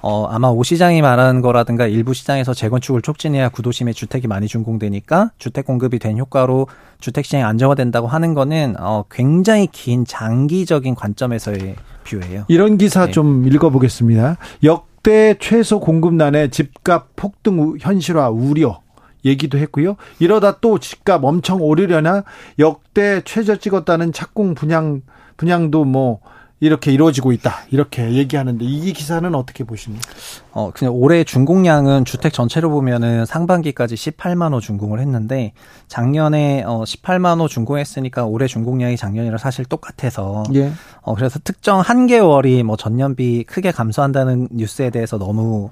어, 0.03 0.27
아마 0.27 0.49
오 0.49 0.63
시장이 0.63 1.03
말하는 1.03 1.41
거라든가 1.41 1.87
일부 1.87 2.15
시장에서 2.15 2.55
재건축을 2.55 3.03
촉진해야 3.03 3.49
구도심에 3.49 3.93
주택이 3.93 4.29
많이 4.29 4.47
준공되니까 4.47 5.31
주택 5.39 5.67
공급이 5.67 5.99
된 5.99 6.19
효과로 6.19 6.67
주택 7.01 7.25
시장이 7.25 7.45
안정화된다고 7.45 8.07
하는 8.07 8.35
거는 8.35 8.77
어, 8.79 9.05
굉장히 9.11 9.67
긴 9.71 10.05
장기적인 10.05 10.95
관점에서의 10.95 11.77
뷰예요. 12.05 12.45
이런 12.49 12.79
기사 12.79 13.07
네. 13.07 13.13
좀 13.13 13.47
읽어보겠습니다. 13.47 14.37
역대 14.65 15.35
최소 15.39 15.81
공급난에 15.81 16.49
집값 16.49 17.17
폭등 17.17 17.77
현실화 17.81 18.31
우려. 18.31 18.81
얘기도 19.25 19.59
했고요. 19.59 19.97
이러다 20.21 20.59
또 20.61 20.79
집값 20.79 21.25
엄청 21.25 21.61
오르려나 21.61 22.23
역대 22.61 23.23
최저 23.25 23.57
찍었다는 23.57 24.13
착공 24.13 24.55
분양 24.55 25.03
분양도 25.37 25.85
뭐 25.85 26.21
이렇게 26.59 26.90
이루어지고 26.90 27.33
있다. 27.33 27.66
이렇게 27.71 28.12
얘기하는데 28.12 28.64
이 28.64 28.92
기사는 28.95 29.35
어떻게 29.35 29.62
보십니까? 29.64 30.11
어, 30.53 30.71
그냥 30.75 30.95
올해 30.95 31.23
준공량은 31.23 32.07
주택 32.07 32.33
전체로 32.33 32.71
보면은 32.71 33.27
상반기까지 33.27 33.95
18만 33.95 34.55
호 34.55 34.61
준공을 34.61 34.99
했는데 35.01 35.53
작년에 35.88 36.62
어 36.66 36.85
18만 36.85 37.40
호 37.40 37.49
준공했으니까 37.49 38.25
올해 38.25 38.47
준공량이 38.47 38.97
작년이랑 38.97 39.37
사실 39.37 39.66
똑같아서 39.66 40.45
예. 40.55 40.73
어 41.03 41.14
그래서 41.14 41.38
특정 41.45 41.81
한 41.81 42.07
개월이 42.07 42.62
뭐 42.62 42.77
전년비 42.77 43.45
크게 43.45 43.71
감소한다는 43.71 44.49
뉴스에 44.51 44.88
대해서 44.88 45.19
너무 45.19 45.71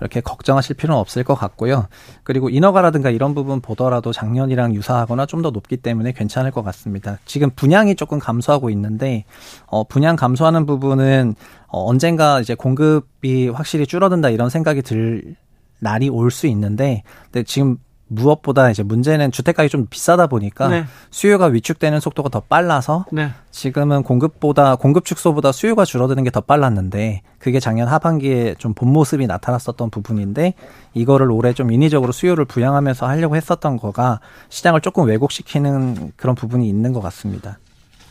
이렇게 0.00 0.20
걱정하실 0.20 0.76
필요는 0.76 1.00
없을 1.00 1.24
것 1.24 1.34
같고요. 1.34 1.86
그리고 2.22 2.50
인허가라든가 2.50 3.10
이런 3.10 3.34
부분 3.34 3.60
보더라도 3.60 4.12
작년이랑 4.12 4.74
유사하거나 4.74 5.26
좀 5.26 5.42
더 5.42 5.50
높기 5.50 5.76
때문에 5.76 6.12
괜찮을 6.12 6.50
것 6.50 6.62
같습니다. 6.64 7.18
지금 7.26 7.50
분양이 7.50 7.94
조금 7.94 8.18
감소하고 8.18 8.70
있는데 8.70 9.24
어 9.66 9.84
분양 9.84 10.16
감소하는 10.16 10.66
부분은 10.66 11.34
어 11.68 11.84
언젠가 11.84 12.40
이제 12.40 12.54
공급이 12.54 13.48
확실히 13.48 13.86
줄어든다 13.86 14.30
이런 14.30 14.48
생각이 14.50 14.82
들 14.82 15.36
날이 15.78 16.08
올 16.08 16.30
수 16.30 16.46
있는데 16.46 17.02
근데 17.24 17.42
지금 17.44 17.76
무엇보다 18.08 18.70
이제 18.70 18.82
문제는 18.84 19.32
주택가격이 19.32 19.70
좀 19.70 19.86
비싸다 19.90 20.28
보니까 20.28 20.68
네. 20.68 20.84
수요가 21.10 21.46
위축되는 21.46 21.98
속도가 21.98 22.28
더 22.28 22.40
빨라서 22.40 23.04
네. 23.10 23.30
지금은 23.50 24.02
공급보다 24.04 24.76
공급 24.76 25.04
축소보다 25.04 25.50
수요가 25.52 25.84
줄어드는 25.84 26.22
게 26.24 26.30
더 26.30 26.40
빨랐는데 26.40 27.22
그게 27.38 27.58
작년 27.60 27.88
하반기에 27.88 28.54
좀 28.58 28.74
본 28.74 28.92
모습이 28.92 29.26
나타났었던 29.26 29.90
부분인데 29.90 30.54
이거를 30.94 31.30
올해 31.30 31.52
좀 31.52 31.72
인위적으로 31.72 32.12
수요를 32.12 32.44
부양하면서 32.44 33.06
하려고 33.06 33.34
했었던 33.36 33.76
거가 33.78 34.20
시장을 34.50 34.82
조금 34.82 35.06
왜곡시키는 35.06 36.12
그런 36.16 36.34
부분이 36.34 36.68
있는 36.68 36.92
것 36.92 37.00
같습니다. 37.00 37.58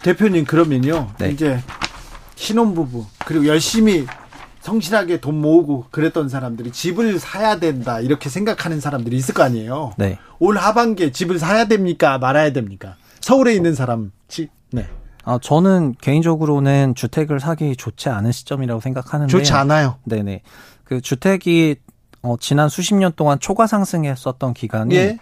대표님 0.01 0.45
그러면요 0.45 1.08
네. 1.19 1.29
이제 1.29 1.60
신혼부부 2.36 3.05
그리고 3.25 3.45
열심히 3.47 4.05
성실하게 4.65 5.21
돈 5.21 5.39
모으고 5.39 5.86
그랬던 5.91 6.28
사람들이 6.28 6.71
집을 6.71 7.19
사야 7.19 7.60
된다 7.60 7.99
이렇게 7.99 8.30
생각하는 8.30 8.80
사람들이 8.80 9.15
있을 9.15 9.36
거 9.36 9.43
아니에요. 9.43 9.93
네. 9.95 10.17
올 10.39 10.58
하반기에 10.58 11.12
집을 11.12 11.38
사야 11.38 11.65
됩니까 11.65 12.17
말아야 12.17 12.51
됩니까? 12.51 12.95
서울에 13.21 13.54
있는 13.54 13.75
사람 13.75 14.12
집. 14.28 14.49
네. 14.71 14.88
아 15.23 15.38
저는 15.39 15.93
개인적으로는 16.01 16.95
주택을 16.95 17.39
사기 17.39 17.75
좋지 17.75 18.10
않은 18.10 18.32
시점이라고 18.32 18.82
생각하는데 18.82 19.30
좋지 19.30 19.54
않아요. 19.54 19.99
네네. 20.04 20.41
그 20.84 20.99
주택이 20.99 21.75
어, 22.23 22.36
지난 22.39 22.67
수십 22.67 22.95
년 22.95 23.12
동안 23.15 23.39
초과 23.39 23.67
상승했었던 23.67 24.56
기간이 24.56 24.95
예. 24.95 25.19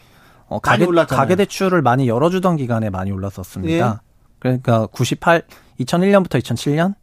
어, 0.47 0.59
가계 0.59 0.85
가계 0.85 1.35
대출을 1.35 1.81
많이 1.81 2.07
열어주던 2.07 2.55
기간에 2.55 2.89
많이 2.89 3.11
올랐었습니다. 3.11 4.01
예. 4.01 4.13
그러니까 4.39 4.87
98 4.87 5.43
2001년부터 5.81 6.41
2007년 6.41 6.95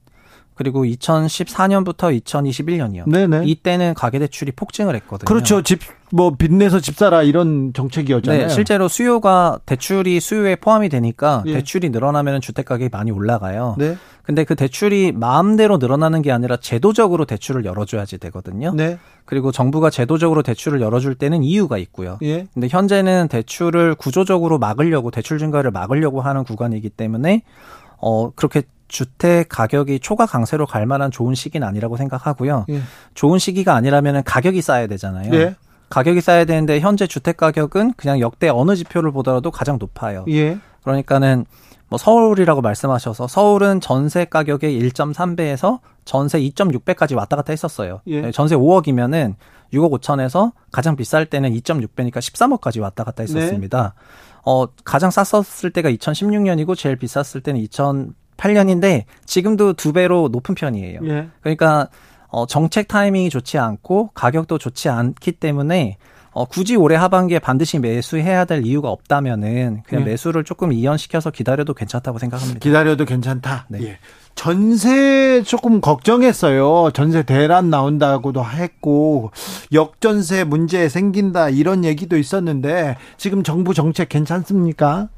그리고 0.60 0.84
2014년부터 0.84 2.14
2021년이요. 2.20 3.08
네네. 3.08 3.46
이때는 3.46 3.94
가계대출이 3.94 4.52
폭증을 4.52 4.94
했거든요. 4.96 5.24
그렇죠. 5.24 5.62
집, 5.62 5.80
뭐, 6.12 6.32
빚내서 6.36 6.80
집 6.80 6.98
사라 6.98 7.22
이런 7.22 7.72
정책이었잖아요. 7.72 8.42
네, 8.42 8.48
실제로 8.50 8.86
수요가, 8.86 9.58
대출이 9.64 10.20
수요에 10.20 10.56
포함이 10.56 10.90
되니까 10.90 11.42
예. 11.46 11.54
대출이 11.54 11.88
늘어나면 11.88 12.42
주택가격이 12.42 12.90
많이 12.92 13.10
올라가요. 13.10 13.74
네. 13.78 13.96
근데 14.22 14.44
그 14.44 14.54
대출이 14.54 15.12
마음대로 15.12 15.78
늘어나는 15.78 16.20
게 16.20 16.30
아니라 16.30 16.58
제도적으로 16.58 17.24
대출을 17.24 17.64
열어줘야지 17.64 18.18
되거든요. 18.18 18.74
네. 18.74 18.98
그리고 19.24 19.52
정부가 19.52 19.88
제도적으로 19.88 20.42
대출을 20.42 20.82
열어줄 20.82 21.14
때는 21.14 21.42
이유가 21.42 21.78
있고요. 21.78 22.18
예. 22.20 22.48
근데 22.52 22.68
현재는 22.68 23.28
대출을 23.28 23.94
구조적으로 23.94 24.58
막으려고, 24.58 25.10
대출 25.10 25.38
증가를 25.38 25.70
막으려고 25.70 26.20
하는 26.20 26.44
구간이기 26.44 26.90
때문에, 26.90 27.44
어, 27.96 28.30
그렇게 28.32 28.64
주택 28.90 29.48
가격이 29.48 30.00
초과 30.00 30.26
강세로 30.26 30.66
갈 30.66 30.84
만한 30.84 31.10
좋은 31.10 31.34
시기는 31.34 31.66
아니라고 31.66 31.96
생각하고요. 31.96 32.66
예. 32.68 32.82
좋은 33.14 33.38
시기가 33.38 33.74
아니라면 33.74 34.22
가격이 34.24 34.60
쌓여야 34.60 34.88
되잖아요. 34.88 35.32
예. 35.32 35.56
가격이 35.88 36.20
쌓여야 36.20 36.44
되는데 36.44 36.80
현재 36.80 37.06
주택 37.06 37.36
가격은 37.36 37.94
그냥 37.96 38.20
역대 38.20 38.48
어느 38.48 38.76
지표를 38.76 39.12
보더라도 39.12 39.50
가장 39.50 39.78
높아요. 39.78 40.24
예. 40.28 40.58
그러니까는 40.82 41.46
뭐 41.88 41.98
서울이라고 41.98 42.60
말씀하셔서 42.60 43.26
서울은 43.26 43.80
전세 43.80 44.24
가격의 44.24 44.80
1.3배에서 44.80 45.80
전세 46.04 46.40
2.6배까지 46.40 47.16
왔다 47.16 47.36
갔다 47.36 47.52
했었어요. 47.52 48.00
예. 48.06 48.20
네, 48.20 48.30
전세 48.32 48.56
5억이면은 48.56 49.34
6억 49.72 50.00
5천에서 50.00 50.52
가장 50.72 50.96
비쌀 50.96 51.26
때는 51.26 51.52
2.6배니까 51.52 52.18
13억까지 52.18 52.80
왔다 52.80 53.04
갔다 53.04 53.22
했었습니다. 53.22 53.94
네. 53.96 54.40
어, 54.44 54.66
가장 54.84 55.10
쌌었을 55.10 55.70
때가 55.70 55.90
2016년이고 55.90 56.76
제일 56.76 56.96
비쌌을 56.96 57.42
때는 57.42 57.60
2000 57.60 58.14
8년인데 58.40 59.04
지금도 59.26 59.74
두 59.74 59.92
배로 59.92 60.28
높은 60.32 60.54
편이에요. 60.54 61.00
예. 61.04 61.28
그러니까 61.42 61.88
어, 62.28 62.46
정책 62.46 62.88
타이밍이 62.88 63.28
좋지 63.28 63.58
않고 63.58 64.10
가격도 64.14 64.58
좋지 64.58 64.88
않기 64.88 65.32
때문에 65.32 65.98
어, 66.32 66.44
굳이 66.44 66.76
올해 66.76 66.96
하반기에 66.96 67.40
반드시 67.40 67.78
매수해야 67.80 68.44
될 68.44 68.64
이유가 68.64 68.88
없다면은 68.88 69.82
그냥 69.84 70.02
예. 70.02 70.10
매수를 70.10 70.44
조금 70.44 70.72
이연시켜서 70.72 71.30
기다려도 71.30 71.74
괜찮다고 71.74 72.18
생각합니다. 72.18 72.60
기다려도 72.60 73.04
괜찮다. 73.04 73.66
네. 73.68 73.82
예. 73.82 73.98
전세 74.36 75.42
조금 75.42 75.80
걱정했어요. 75.80 76.92
전세 76.94 77.24
대란 77.24 77.68
나온다고도 77.68 78.44
했고 78.44 79.32
역전세 79.72 80.44
문제 80.44 80.88
생긴다 80.88 81.50
이런 81.50 81.84
얘기도 81.84 82.16
있었는데 82.16 82.96
지금 83.18 83.42
정부 83.42 83.74
정책 83.74 84.08
괜찮습니까? 84.08 85.08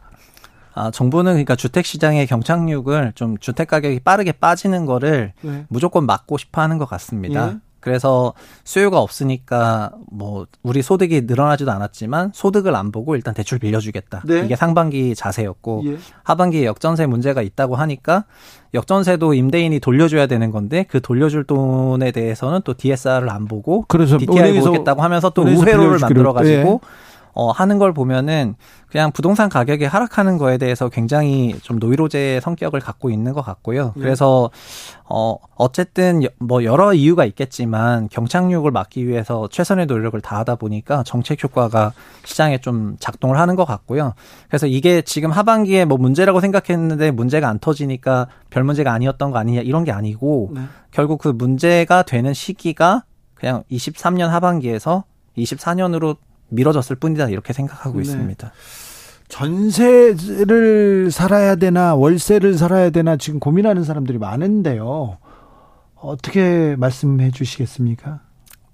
아, 0.74 0.90
정부는 0.90 1.32
그러니까 1.32 1.56
주택 1.56 1.84
시장의 1.84 2.26
경착륙을 2.26 3.12
좀 3.14 3.36
주택 3.38 3.68
가격이 3.68 4.00
빠르게 4.00 4.32
빠지는 4.32 4.86
거를 4.86 5.32
네. 5.42 5.66
무조건 5.68 6.06
막고 6.06 6.38
싶어 6.38 6.62
하는 6.62 6.78
것 6.78 6.86
같습니다. 6.86 7.52
예. 7.52 7.56
그래서 7.82 8.32
수요가 8.62 9.00
없으니까 9.00 9.90
뭐 10.08 10.46
우리 10.62 10.82
소득이 10.82 11.22
늘어나지도 11.22 11.72
않았지만 11.72 12.30
소득을 12.32 12.76
안 12.76 12.92
보고 12.92 13.16
일단 13.16 13.34
대출 13.34 13.58
빌려주겠다. 13.58 14.22
네. 14.24 14.44
이게 14.44 14.54
상반기 14.54 15.16
자세였고 15.16 15.82
예. 15.86 15.98
하반기에 16.22 16.64
역전세 16.64 17.06
문제가 17.06 17.42
있다고 17.42 17.74
하니까 17.74 18.24
역전세도 18.72 19.34
임대인이 19.34 19.80
돌려줘야 19.80 20.28
되는 20.28 20.52
건데 20.52 20.86
그 20.88 21.00
돌려줄 21.00 21.42
돈에 21.44 22.12
대해서는 22.12 22.60
또 22.64 22.72
DSR을 22.72 23.28
안 23.28 23.46
보고 23.46 23.84
그래서 23.88 24.16
DTI 24.16 24.60
보겠다고 24.60 25.02
하면서 25.02 25.30
또 25.30 25.42
우회로를 25.42 25.98
만들어 25.98 26.32
가지고 26.32 26.80
예. 26.84 27.11
어, 27.34 27.50
하는 27.50 27.78
걸 27.78 27.92
보면은 27.92 28.54
그냥 28.88 29.10
부동산 29.10 29.48
가격이 29.48 29.86
하락하는 29.86 30.36
거에 30.36 30.58
대해서 30.58 30.90
굉장히 30.90 31.54
좀 31.62 31.78
노이로제 31.78 32.40
성격을 32.42 32.80
갖고 32.80 33.08
있는 33.08 33.32
것 33.32 33.40
같고요. 33.42 33.92
네. 33.96 34.02
그래서 34.02 34.50
어, 35.04 35.36
어쨌든 35.56 36.22
뭐 36.38 36.62
여러 36.64 36.92
이유가 36.92 37.24
있겠지만 37.24 38.08
경착륙을 38.10 38.70
막기 38.70 39.06
위해서 39.06 39.48
최선의 39.50 39.86
노력을 39.86 40.20
다하다 40.20 40.56
보니까 40.56 41.02
정책 41.04 41.42
효과가 41.42 41.92
시장에 42.24 42.58
좀 42.58 42.96
작동을 43.00 43.38
하는 43.38 43.56
것 43.56 43.64
같고요. 43.64 44.12
그래서 44.48 44.66
이게 44.66 45.00
지금 45.00 45.30
하반기에 45.30 45.86
뭐 45.86 45.96
문제라고 45.96 46.40
생각했는데 46.40 47.12
문제가 47.12 47.48
안 47.48 47.58
터지니까 47.58 48.28
별 48.50 48.64
문제가 48.64 48.92
아니었던 48.92 49.30
거 49.30 49.38
아니냐 49.38 49.62
이런 49.62 49.84
게 49.84 49.92
아니고 49.92 50.50
네. 50.54 50.62
결국 50.90 51.18
그 51.18 51.28
문제가 51.28 52.02
되는 52.02 52.34
시기가 52.34 53.04
그냥 53.34 53.64
23년 53.70 54.28
하반기에서 54.28 55.04
24년으로 55.38 56.16
미뤄졌을 56.52 56.96
뿐이다 56.96 57.28
이렇게 57.28 57.52
생각하고 57.52 57.96
네. 57.96 58.02
있습니다. 58.02 58.52
전세를 59.28 61.10
살아야 61.10 61.56
되나 61.56 61.94
월세를 61.94 62.58
살아야 62.58 62.90
되나 62.90 63.16
지금 63.16 63.40
고민하는 63.40 63.82
사람들이 63.82 64.18
많은데요. 64.18 65.18
어떻게 65.96 66.76
말씀해 66.76 67.30
주시겠습니까? 67.30 68.20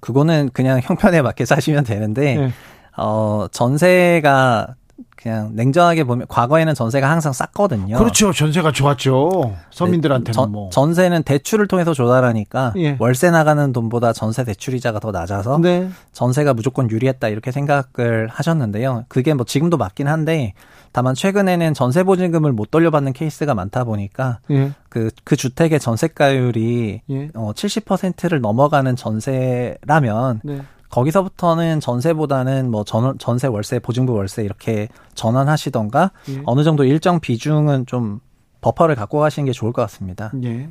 그거는 0.00 0.50
그냥 0.52 0.80
형편에 0.82 1.22
맞게 1.22 1.44
사시면 1.46 1.84
되는데 1.84 2.36
네. 2.36 2.52
어 2.96 3.46
전세가 3.52 4.74
그냥 5.20 5.50
냉정하게 5.54 6.04
보면 6.04 6.26
과거에는 6.28 6.74
전세가 6.74 7.10
항상 7.10 7.32
쌌거든요. 7.32 7.98
그렇죠. 7.98 8.32
전세가 8.32 8.70
좋았죠. 8.70 9.56
서민들한테는 9.70 10.32
전, 10.32 10.52
뭐. 10.52 10.70
전세는 10.70 11.24
대출을 11.24 11.66
통해서 11.66 11.92
조달하니까 11.92 12.72
예. 12.76 12.96
월세 13.00 13.30
나가는 13.32 13.72
돈보다 13.72 14.12
전세 14.12 14.44
대출 14.44 14.74
이자가 14.74 15.00
더 15.00 15.10
낮아서 15.10 15.58
네. 15.58 15.90
전세가 16.12 16.54
무조건 16.54 16.88
유리했다 16.88 17.26
이렇게 17.28 17.50
생각을 17.50 18.28
하셨는데요. 18.30 19.06
그게 19.08 19.34
뭐 19.34 19.44
지금도 19.44 19.76
맞긴 19.76 20.06
한데 20.06 20.54
다만 20.92 21.16
최근에는 21.16 21.74
전세 21.74 22.04
보증금을 22.04 22.52
못 22.52 22.70
돌려받는 22.70 23.12
케이스가 23.12 23.54
많다 23.54 23.82
보니까 23.82 24.38
예. 24.52 24.72
그, 24.88 25.10
그 25.24 25.34
주택의 25.34 25.80
전세가율이 25.80 27.02
예. 27.10 27.28
어, 27.34 27.52
70%를 27.52 28.40
넘어가는 28.40 28.94
전세라면 28.94 30.42
네. 30.44 30.60
거기서부터는 30.90 31.80
전세보다는 31.80 32.70
뭐 32.70 32.84
전, 32.84 33.18
전세 33.18 33.46
월세 33.46 33.78
보증부 33.78 34.14
월세 34.14 34.42
이렇게 34.42 34.88
전환하시던가 35.14 36.12
예. 36.30 36.42
어느 36.46 36.64
정도 36.64 36.84
일정 36.84 37.20
비중은 37.20 37.86
좀 37.86 38.20
버퍼를 38.60 38.94
갖고 38.94 39.18
가시는 39.20 39.46
게 39.46 39.52
좋을 39.52 39.72
것 39.72 39.82
같습니다. 39.82 40.32
예. 40.42 40.68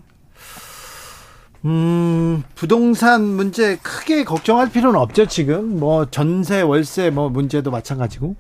음, 1.65 2.43
부동산 2.56 3.23
문제 3.23 3.77
크게 3.77 4.23
걱정할 4.23 4.69
필요는 4.71 4.99
없죠, 4.99 5.25
지금. 5.25 5.80
뭐, 5.80 6.06
전세, 6.06 6.62
월세, 6.62 7.10
뭐, 7.10 7.30
문제도 7.30 7.69
마찬가지고. 7.69 8.36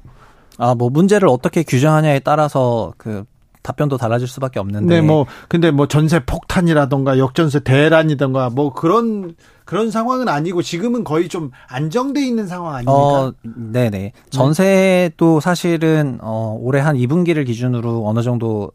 아, 0.57 0.75
뭐, 0.75 0.89
문제를 0.89 1.27
어떻게 1.27 1.63
규정하냐에 1.63 2.19
따라서 2.19 2.93
그, 2.97 3.25
답변도 3.63 3.97
달라질 3.97 4.27
수밖에 4.27 4.59
없는데. 4.59 4.95
네, 4.95 5.01
뭐, 5.01 5.25
근데 5.49 5.71
뭐, 5.71 5.87
전세 5.87 6.19
폭탄이라던가, 6.23 7.17
역전세 7.17 7.61
대란이던가, 7.61 8.49
뭐, 8.49 8.71
그런, 8.71 9.35
그런 9.67 9.91
상황은 9.91 10.27
아니고, 10.29 10.61
지금은 10.61 11.03
거의 11.03 11.27
좀 11.29 11.51
안정돼 11.67 12.25
있는 12.25 12.47
상황 12.47 12.73
아닙니까? 12.73 12.93
어, 12.93 13.33
네네. 13.43 14.13
전세도 14.29 15.41
사실은, 15.41 16.17
어, 16.21 16.57
올해 16.59 16.79
한 16.79 16.95
2분기를 16.95 17.45
기준으로 17.45 18.07
어느 18.07 18.23
정도 18.23 18.71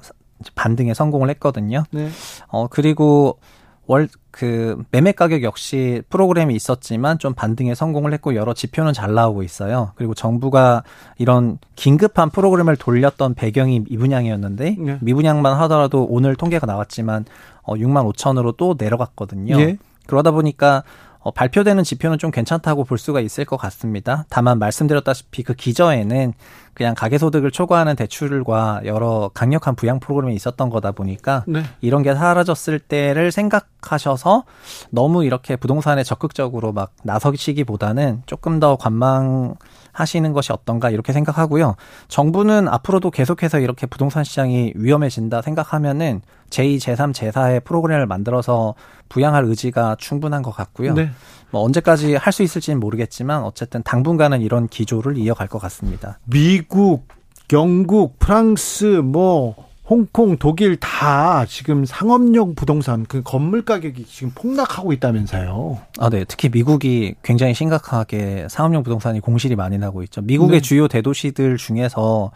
반등에 0.55 0.93
성공을 0.95 1.31
했거든요. 1.31 1.85
네. 1.91 2.11
어, 2.49 2.69
그리고, 2.69 3.39
월, 3.87 4.07
그, 4.31 4.83
매매 4.91 5.13
가격 5.13 5.43
역시 5.43 6.03
프로그램이 6.11 6.55
있었지만 6.55 7.19
좀 7.19 7.33
반등에 7.33 7.75
성공을 7.75 8.13
했고 8.13 8.35
여러 8.35 8.53
지표는 8.53 8.93
잘 8.93 9.15
나오고 9.15 9.43
있어요. 9.43 9.93
그리고 9.97 10.15
정부가 10.15 10.85
이런 11.19 11.59
긴급한 11.75 12.31
프로그램을 12.31 12.77
돌렸던 12.77 13.35
배경이 13.35 13.81
미분양이었는데 13.81 14.77
네. 14.79 14.99
미분양만 15.01 15.59
하더라도 15.63 16.07
오늘 16.09 16.37
통계가 16.37 16.67
나왔지만 16.67 17.25
어, 17.63 17.75
6만 17.75 18.11
5천으로 18.13 18.57
또 18.57 18.77
내려갔거든요. 18.79 19.57
네. 19.57 19.79
그러다 20.07 20.31
보니까 20.31 20.83
어, 21.23 21.31
발표되는 21.31 21.85
지표는 21.85 22.19
좀 22.19 22.31
괜찮다고 22.31 22.85
볼 22.85 22.99
수가 22.99 23.21
있을 23.21 23.45
것 23.45 23.57
같습니다. 23.57 24.25
다만 24.29 24.59
말씀드렸다시피 24.59 25.45
그 25.45 25.55
기저에는 25.55 26.33
그냥 26.75 26.95
가계소득을 26.97 27.51
초과하는 27.53 27.95
대출과 27.95 28.83
여러 28.87 29.31
강력한 29.33 29.77
부양 29.77 30.01
프로그램이 30.01 30.35
있었던 30.35 30.69
거다 30.69 30.93
보니까 30.93 31.45
네. 31.47 31.63
이런 31.81 32.03
게 32.03 32.15
사라졌을 32.15 32.81
때를 32.81 33.31
생각하셔서 33.31 34.45
너무 34.91 35.25
이렇게 35.25 35.55
부동산에 35.55 36.03
적극적으로 36.03 36.73
막 36.73 36.93
나서시기보다는 37.05 38.23
조금 38.27 38.59
더 38.59 38.77
관망 38.77 39.55
하시는 39.93 40.33
것이 40.33 40.53
어떤가 40.53 40.91
이렇게 40.91 41.13
생각하고요. 41.13 41.77
정부는 42.09 42.69
앞으로도 42.69 43.11
계속해서 43.11 43.61
이렇게 43.61 43.87
부동산 43.87 44.25
시장이 44.25 44.73
위험해진다 44.75 45.43
생각하면은 45.43 46.23
제2, 46.51 46.79
제3, 46.79 47.13
제4의 47.15 47.65
프로그램을 47.65 48.07
만들어서 48.07 48.75
부양할 49.09 49.45
의지가 49.45 49.97
충분한 49.99 50.43
것 50.43 50.51
같고요. 50.51 50.95
네. 50.95 51.11
뭐 51.51 51.63
언제까지 51.63 52.17
할 52.17 52.33
수 52.33 52.43
있을지는 52.43 52.81
모르겠지만 52.81 53.43
어쨌든 53.43 53.83
당분간은 53.83 54.41
이런 54.41 54.67
기조를 54.69 55.19
이어갈 55.19 55.49
것 55.49 55.59
같습니다. 55.61 56.19
미국, 56.25 57.07
영국, 57.53 58.19
프랑스, 58.19 58.85
뭐 58.85 59.55
홍콩, 59.85 60.37
독일 60.39 60.77
다 60.77 61.45
지금 61.47 61.85
상업용 61.85 62.55
부동산 62.55 63.05
그 63.05 63.23
건물 63.23 63.65
가격이 63.65 64.07
지금 64.07 64.31
폭락하고 64.35 64.93
있다면서요. 64.93 65.81
아, 65.99 66.09
네. 66.09 66.25
특히 66.27 66.49
미국이 66.49 67.17
굉장히 67.23 67.53
심각하게 67.53 68.47
상업용 68.49 68.85
부동산이 68.85 69.21
공실이 69.21 69.57
많이 69.57 69.79
나고 69.79 70.03
있죠. 70.05 70.21
미국의 70.21 70.61
네. 70.61 70.63
주요 70.63 70.87
대도시들 70.87 71.57
중에서 71.57 72.31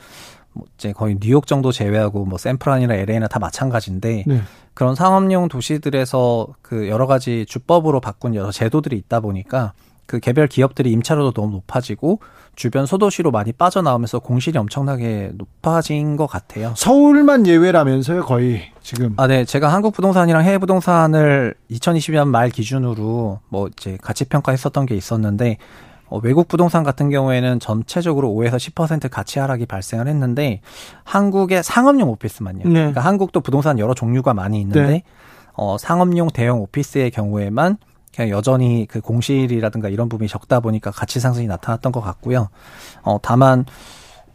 뭐 0.52 0.64
이제 0.76 0.92
거의 0.92 1.18
뉴욕 1.20 1.46
정도 1.46 1.70
제외하고 1.70 2.24
뭐 2.24 2.36
샌프란이나 2.36 2.94
LA나 2.94 3.28
다 3.28 3.38
마찬가지인데 3.38 4.24
네. 4.26 4.40
그런 4.74 4.94
상업용 4.94 5.48
도시들에서 5.48 6.48
그 6.62 6.88
여러 6.88 7.06
가지 7.06 7.46
주법으로 7.46 8.00
바꾼 8.00 8.34
여러 8.34 8.50
제도들이 8.50 8.96
있다 8.96 9.20
보니까 9.20 9.72
그 10.06 10.18
개별 10.18 10.46
기업들이 10.48 10.90
임차료도 10.92 11.32
너무 11.32 11.52
높아지고 11.52 12.20
주변 12.56 12.86
소도시로 12.86 13.30
많이 13.30 13.52
빠져나오면서 13.52 14.18
공실이 14.18 14.58
엄청나게 14.58 15.32
높아진 15.34 16.16
것 16.16 16.26
같아요. 16.26 16.72
서울만 16.74 17.46
예외라면서요, 17.46 18.24
거의 18.24 18.72
지금. 18.82 19.12
아, 19.18 19.26
네. 19.26 19.44
제가 19.44 19.68
한국 19.68 19.94
부동산이랑 19.94 20.42
해외 20.42 20.56
부동산을 20.56 21.54
2020년 21.70 22.28
말 22.28 22.48
기준으로 22.48 23.40
뭐 23.48 23.68
이제 23.68 23.98
가치 24.00 24.24
평가했었던 24.24 24.86
게 24.86 24.96
있었는데 24.96 25.58
어, 26.08 26.18
외국 26.22 26.48
부동산 26.48 26.82
같은 26.82 27.10
경우에는 27.10 27.60
전체적으로 27.60 28.30
5에서 28.30 28.56
10% 28.56 29.10
가치 29.10 29.38
하락이 29.38 29.66
발생을 29.66 30.08
했는데 30.08 30.60
한국의 31.04 31.62
상업용 31.62 32.08
오피스만요. 32.08 32.64
네. 32.64 32.72
그러니까 32.72 33.02
한국도 33.02 33.40
부동산 33.40 33.78
여러 33.78 33.92
종류가 33.92 34.32
많이 34.32 34.60
있는데 34.60 34.86
네. 34.86 35.02
어, 35.52 35.76
상업용 35.78 36.28
대형 36.32 36.60
오피스의 36.60 37.10
경우에만 37.10 37.76
그냥 38.16 38.30
여전히 38.30 38.86
그 38.88 39.00
공실이라든가 39.00 39.90
이런 39.90 40.08
부분이 40.08 40.28
적다 40.28 40.60
보니까 40.60 40.90
가치 40.90 41.20
상승이 41.20 41.46
나타났던 41.46 41.92
것 41.92 42.00
같고요. 42.00 42.48
어, 43.02 43.18
다만 43.20 43.66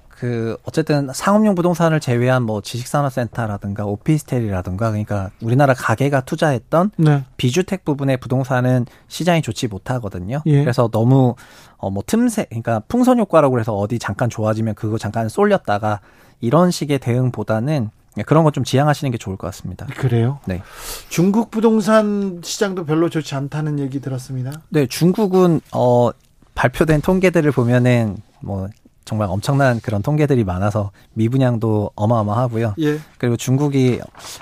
그 0.08 0.56
어쨌든 0.66 1.10
상업용 1.12 1.56
부동산을 1.56 2.00
제외한 2.00 2.44
뭐 2.44 2.62
지식산업센터라든가 2.62 3.88
오피스텔이라든가 3.88 4.92
그러니까 4.92 5.32
우리나라 5.42 5.74
가게가 5.74 6.22
투자했던 6.22 6.92
네. 6.98 7.24
비주택 7.38 7.84
부분의 7.84 8.18
부동산은 8.18 8.86
시장이 9.08 9.42
좋지 9.42 9.68
못하거든요. 9.68 10.44
예. 10.46 10.60
그래서 10.60 10.90
너무 10.90 11.34
어뭐 11.78 12.04
틈새 12.06 12.46
그러니까 12.50 12.84
풍선 12.88 13.18
효과라고 13.18 13.60
해서 13.60 13.74
어디 13.74 13.98
잠깐 13.98 14.30
좋아지면 14.30 14.76
그거 14.76 15.00
잠깐 15.00 15.28
쏠렸다가 15.28 16.02
이런 16.40 16.70
식의 16.70 17.00
대응보다는 17.00 17.90
그런 18.26 18.44
것좀 18.44 18.64
지양하시는 18.64 19.12
게 19.12 19.18
좋을 19.18 19.38
것 19.38 19.48
같습니다. 19.48 19.86
그래요? 19.98 20.40
네. 20.46 20.62
중국 21.10 21.50
부동산 21.52 22.42
시장도 22.44 22.86
별로 22.86 23.10
좋지 23.10 23.36
않다는 23.36 23.80
얘기 23.80 24.02
들었습니다. 24.02 24.62
네, 24.70 24.86
중국은 24.86 25.62
어 25.72 26.12
발표된 26.56 27.02
통계들을 27.02 27.52
보면은 27.52 28.18
뭐 28.42 28.68
정말 29.06 29.28
엄청난 29.30 29.80
그런 29.82 30.02
통계들이 30.02 30.44
많아서 30.44 30.92
미분양도 31.14 31.92
어마어마하고요. 31.96 32.76
예. 32.80 33.00
그리고 33.18 33.36
중국이 33.36 34.00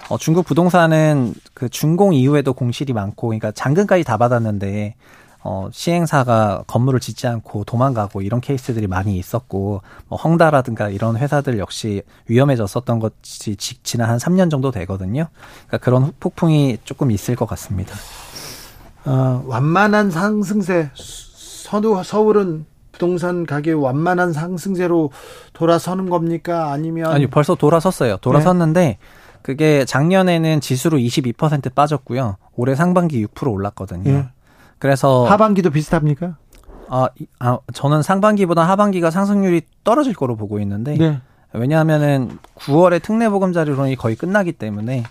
어, 0.09 0.17
중국 0.17 0.45
부동산은 0.45 1.33
그 1.53 1.69
준공 1.69 2.13
이후에도 2.13 2.53
공실이 2.53 2.93
많고, 2.93 3.27
그러니까 3.27 3.51
잔금까지 3.51 4.03
다 4.03 4.17
받았는데 4.17 4.95
어, 5.41 5.69
시행사가 5.71 6.63
건물을 6.67 6.99
짓지 6.99 7.27
않고 7.27 7.63
도망가고 7.63 8.21
이런 8.21 8.41
케이스들이 8.41 8.87
많이 8.87 9.17
있었고, 9.17 9.81
뭐 10.07 10.17
헝다라든가 10.17 10.89
이런 10.89 11.17
회사들 11.17 11.59
역시 11.59 12.01
위험해졌었던 12.27 12.99
것이 12.99 13.55
지난 13.55 14.09
한 14.09 14.17
3년 14.17 14.51
정도 14.51 14.71
되거든요. 14.71 15.27
그러니까 15.67 15.77
그런 15.77 16.11
폭풍이 16.19 16.77
조금 16.83 17.11
있을 17.11 17.35
것 17.35 17.45
같습니다. 17.47 17.95
어, 19.05 19.43
완만한 19.45 20.11
상승세 20.11 20.89
선우 20.93 22.03
서울은 22.03 22.65
부동산 22.91 23.45
가격 23.45 23.81
완만한 23.81 24.33
상승세로 24.33 25.11
돌아서는 25.53 26.09
겁니까? 26.09 26.71
아니면 26.71 27.11
아니 27.11 27.27
벌써 27.27 27.55
돌아섰어요. 27.55 28.17
돌아섰는데 28.17 28.79
네. 28.81 28.97
그게 29.41 29.85
작년에는 29.85 30.59
지수로 30.59 30.97
22% 30.97 31.73
빠졌고요. 31.73 32.35
올해 32.55 32.75
상반기 32.75 33.25
6% 33.25 33.53
올랐거든요. 33.53 34.11
네. 34.11 34.27
그래서 34.79 35.25
하반기도 35.25 35.69
비슷합니까? 35.69 36.37
아, 36.87 37.09
아, 37.39 37.59
저는 37.73 38.01
상반기보다 38.01 38.67
하반기가 38.67 39.11
상승률이 39.11 39.61
떨어질 39.83 40.13
거로 40.13 40.35
보고 40.35 40.59
있는데 40.59 40.97
네. 40.97 41.19
왜냐하면은 41.53 42.37
9월에 42.55 43.01
특례 43.01 43.29
보금자리론이 43.29 43.95
거의 43.95 44.15
끝나기 44.15 44.51
때문에 44.51 45.03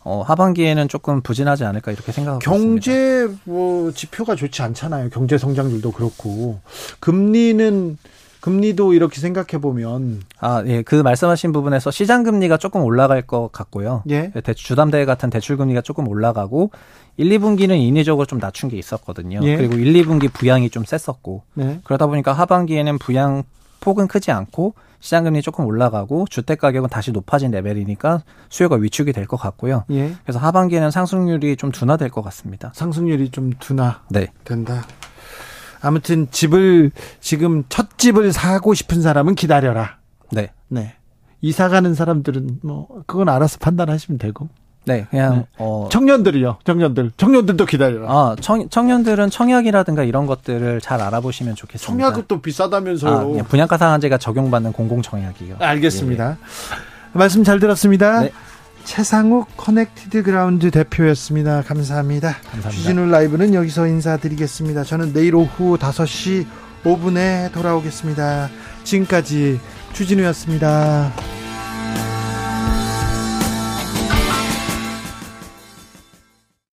어, 0.00 0.20
하반기에는 0.22 0.88
조금 0.88 1.22
부진하지 1.22 1.64
않을까 1.64 1.90
이렇게 1.92 2.12
생각하고 2.12 2.40
경제 2.40 3.22
있습니다. 3.22 3.42
뭐 3.44 3.90
지표가 3.90 4.36
좋지 4.36 4.60
않잖아요. 4.62 5.08
경제 5.10 5.38
성장률도 5.38 5.92
그렇고 5.92 6.60
금리는 7.00 7.96
금리도 8.44 8.92
이렇게 8.92 9.22
생각해 9.22 9.58
보면 9.58 10.20
아, 10.38 10.62
예. 10.66 10.82
그 10.82 10.96
말씀하신 10.96 11.52
부분에서 11.52 11.90
시장 11.90 12.24
금리가 12.24 12.58
조금 12.58 12.82
올라갈 12.82 13.22
것 13.22 13.48
같고요. 13.50 14.02
예. 14.10 14.32
대출 14.44 14.66
주담대 14.66 15.06
같은 15.06 15.30
대출 15.30 15.56
금리가 15.56 15.80
조금 15.80 16.06
올라가고 16.06 16.70
1, 17.16 17.30
2분기는 17.30 17.74
인위적으로 17.74 18.26
좀 18.26 18.40
낮춘 18.40 18.68
게 18.68 18.76
있었거든요. 18.76 19.40
예. 19.44 19.56
그리고 19.56 19.76
1, 19.76 19.94
2분기 19.94 20.30
부양이 20.30 20.68
좀 20.68 20.84
셌었고. 20.84 21.42
네. 21.54 21.80
그러다 21.84 22.06
보니까 22.06 22.34
하반기에는 22.34 22.98
부양 22.98 23.44
폭은 23.80 24.08
크지 24.08 24.30
않고 24.30 24.74
시장금리 25.00 25.40
조금 25.40 25.64
올라가고 25.64 26.26
주택 26.28 26.58
가격은 26.58 26.90
다시 26.90 27.12
높아진 27.12 27.50
레벨이니까 27.50 28.24
수요가 28.50 28.76
위축이 28.76 29.14
될 29.14 29.26
것 29.26 29.38
같고요. 29.38 29.84
예. 29.90 30.12
그래서 30.22 30.38
하반기에는 30.38 30.90
상승률이 30.90 31.56
좀 31.56 31.72
둔화될 31.72 32.10
것 32.10 32.20
같습니다. 32.20 32.72
상승률이 32.74 33.30
좀 33.30 33.54
둔화 33.58 34.02
네. 34.10 34.26
된다. 34.44 34.84
아무튼 35.84 36.28
집을 36.30 36.90
지금 37.20 37.64
첫 37.68 37.98
집을 37.98 38.32
사고 38.32 38.74
싶은 38.74 39.02
사람은 39.02 39.34
기다려라. 39.34 39.98
네. 40.32 40.50
네. 40.68 40.94
이사 41.40 41.68
가는 41.68 41.94
사람들은 41.94 42.60
뭐 42.62 42.88
그건 43.06 43.28
알아서 43.28 43.58
판단하시면 43.58 44.18
되고. 44.18 44.48
네, 44.86 45.06
그냥 45.10 45.36
네. 45.36 45.46
어 45.58 45.88
청년들이요. 45.90 46.58
청년들. 46.64 47.12
청년들도 47.16 47.64
기다려라. 47.66 48.10
아, 48.10 48.36
청, 48.40 48.68
청년들은 48.68 49.30
청약이라든가 49.30 50.04
이런 50.04 50.26
것들을 50.26 50.80
잘 50.80 51.00
알아보시면 51.00 51.54
좋겠습니다. 51.54 52.04
청약은 52.04 52.24
또 52.28 52.40
비싸다면서요. 52.42 53.40
아, 53.40 53.42
분양가 53.44 53.78
상한제가 53.78 54.18
적용받는 54.18 54.72
공공 54.72 55.02
청약이요. 55.02 55.56
알겠습니다. 55.58 56.30
예. 56.30 57.18
말씀 57.18 57.44
잘 57.44 57.60
들었습니다. 57.60 58.20
네. 58.22 58.32
최상욱 58.84 59.48
커넥티드 59.56 60.22
그라운드 60.22 60.70
대표였습니다. 60.70 61.62
감사합니다. 61.62 62.36
감사합니다. 62.36 62.70
주진우 62.70 63.06
라이브는 63.06 63.54
여기서 63.54 63.86
인사드리겠습니다. 63.86 64.84
저는 64.84 65.12
내일 65.12 65.34
오후 65.34 65.76
5시 65.78 66.46
5분에 66.84 67.52
돌아오겠습니다. 67.52 68.50
지금까지 68.84 69.58
주진우였습니다. 69.94 71.12